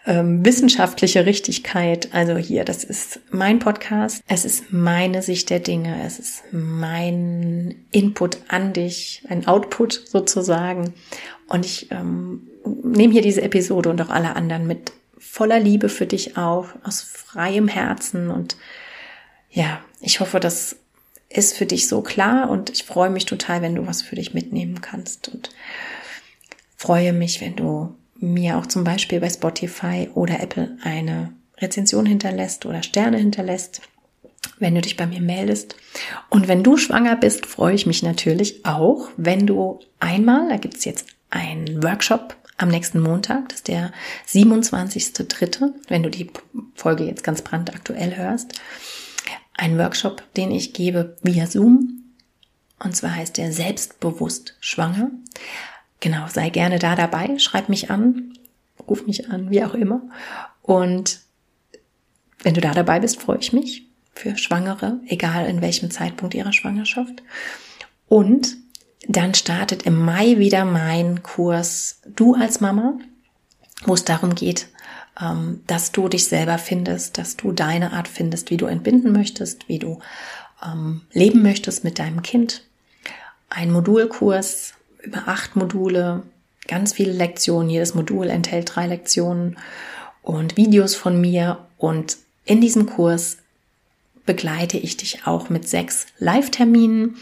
[0.07, 2.09] ähm, wissenschaftliche Richtigkeit.
[2.13, 4.23] Also hier, das ist mein Podcast.
[4.27, 6.05] Es ist meine Sicht der Dinge.
[6.05, 10.95] Es ist mein Input an dich, ein Output sozusagen.
[11.49, 12.49] Und ich ähm,
[12.83, 17.01] nehme hier diese Episode und auch alle anderen mit voller Liebe für dich auf, aus
[17.01, 18.31] freiem Herzen.
[18.31, 18.57] Und
[19.51, 20.77] ja, ich hoffe, das
[21.35, 24.35] ist für dich so klar und ich freue mich total, wenn du was für dich
[24.35, 25.51] mitnehmen kannst und
[26.77, 32.67] freue mich, wenn du mir auch zum Beispiel bei Spotify oder Apple eine Rezension hinterlässt
[32.67, 33.83] oder Sterne hinterlässt,
[34.59, 35.77] wenn du dich bei mir meldest.
[36.31, 40.85] Und wenn du schwanger bist, freue ich mich natürlich auch, wenn du einmal, da gibt's
[40.85, 43.93] jetzt einen Workshop am nächsten Montag, das ist der
[44.29, 46.31] 27.3., wenn du die
[46.75, 48.61] Folge jetzt ganz brandaktuell hörst,
[49.55, 52.05] ein Workshop, den ich gebe via Zoom.
[52.79, 55.11] Und zwar heißt der Selbstbewusst Schwanger.
[56.01, 58.37] Genau, sei gerne da dabei, schreib mich an,
[58.89, 60.03] ruf mich an, wie auch immer.
[60.63, 61.21] Und
[62.43, 66.53] wenn du da dabei bist, freue ich mich für Schwangere, egal in welchem Zeitpunkt ihrer
[66.53, 67.23] Schwangerschaft.
[68.09, 68.57] Und
[69.09, 72.99] dann startet im Mai wieder mein Kurs Du als Mama,
[73.85, 74.69] wo es darum geht,
[75.21, 79.69] ähm, dass du dich selber findest, dass du deine Art findest, wie du entbinden möchtest,
[79.69, 79.99] wie du
[80.65, 82.65] ähm, leben möchtest mit deinem Kind.
[83.51, 86.23] Ein Modulkurs, über acht Module,
[86.69, 87.69] ganz viele Lektionen.
[87.69, 89.59] Jedes Modul enthält drei Lektionen
[90.23, 91.59] und Videos von mir.
[91.77, 93.39] Und in diesem Kurs
[94.25, 97.17] begleite ich dich auch mit sechs Live-Terminen,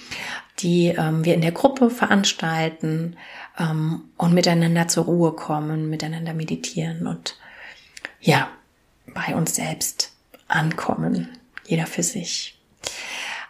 [0.58, 3.16] die ähm, wir in der Gruppe veranstalten
[3.58, 7.36] ähm, und miteinander zur Ruhe kommen, miteinander meditieren und
[8.20, 8.48] ja,
[9.14, 10.12] bei uns selbst
[10.48, 11.28] ankommen,
[11.66, 12.58] jeder für sich.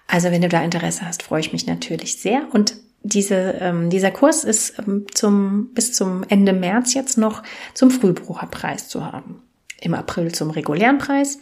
[0.06, 2.46] Also wenn du da Interesse hast, freue ich mich natürlich sehr.
[2.52, 7.42] Und diese, ähm, dieser Kurs ist ähm, zum, bis zum Ende März jetzt noch
[7.74, 9.42] zum Frühbucherpreis zu haben.
[9.80, 11.38] Im April zum regulären Preis.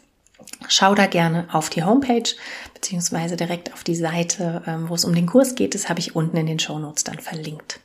[0.68, 2.30] Schau da gerne auf die Homepage
[2.74, 5.74] beziehungsweise direkt auf die Seite, ähm, wo es um den Kurs geht.
[5.74, 7.80] Das habe ich unten in den Show Notes dann verlinkt.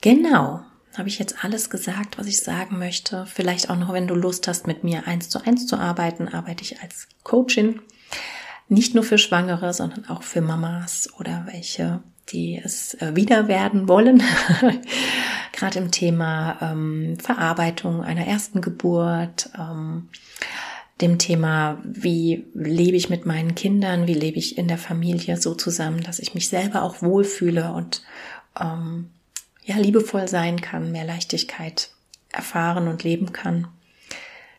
[0.00, 0.62] Genau,
[0.98, 3.24] habe ich jetzt alles gesagt, was ich sagen möchte.
[3.26, 6.62] Vielleicht auch noch, wenn du Lust hast, mit mir eins zu eins zu arbeiten, arbeite
[6.62, 7.80] ich als Coachin.
[8.68, 12.00] Nicht nur für Schwangere, sondern auch für Mamas oder welche
[12.32, 14.22] die es äh, wieder werden wollen,
[15.52, 20.08] gerade im Thema ähm, Verarbeitung einer ersten Geburt, ähm,
[21.00, 25.54] dem Thema, wie lebe ich mit meinen Kindern, wie lebe ich in der Familie so
[25.54, 28.02] zusammen, dass ich mich selber auch wohlfühle und
[28.60, 29.10] ähm,
[29.68, 31.90] ja liebevoll sein kann, mehr Leichtigkeit
[32.30, 33.68] erfahren und leben kann.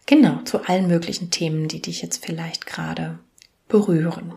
[0.05, 3.19] Genau, zu allen möglichen Themen, die dich jetzt vielleicht gerade
[3.67, 4.33] berühren.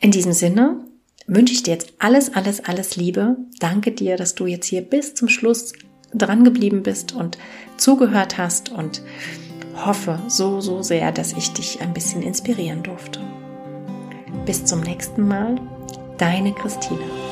[0.00, 0.80] In diesem Sinne
[1.26, 3.36] wünsche ich dir jetzt alles, alles, alles Liebe.
[3.58, 5.72] Danke dir, dass du jetzt hier bis zum Schluss
[6.12, 7.38] dran geblieben bist und
[7.76, 9.02] zugehört hast und
[9.74, 13.20] hoffe so, so sehr, dass ich dich ein bisschen inspirieren durfte.
[14.46, 15.60] Bis zum nächsten Mal,
[16.18, 17.25] deine Christine.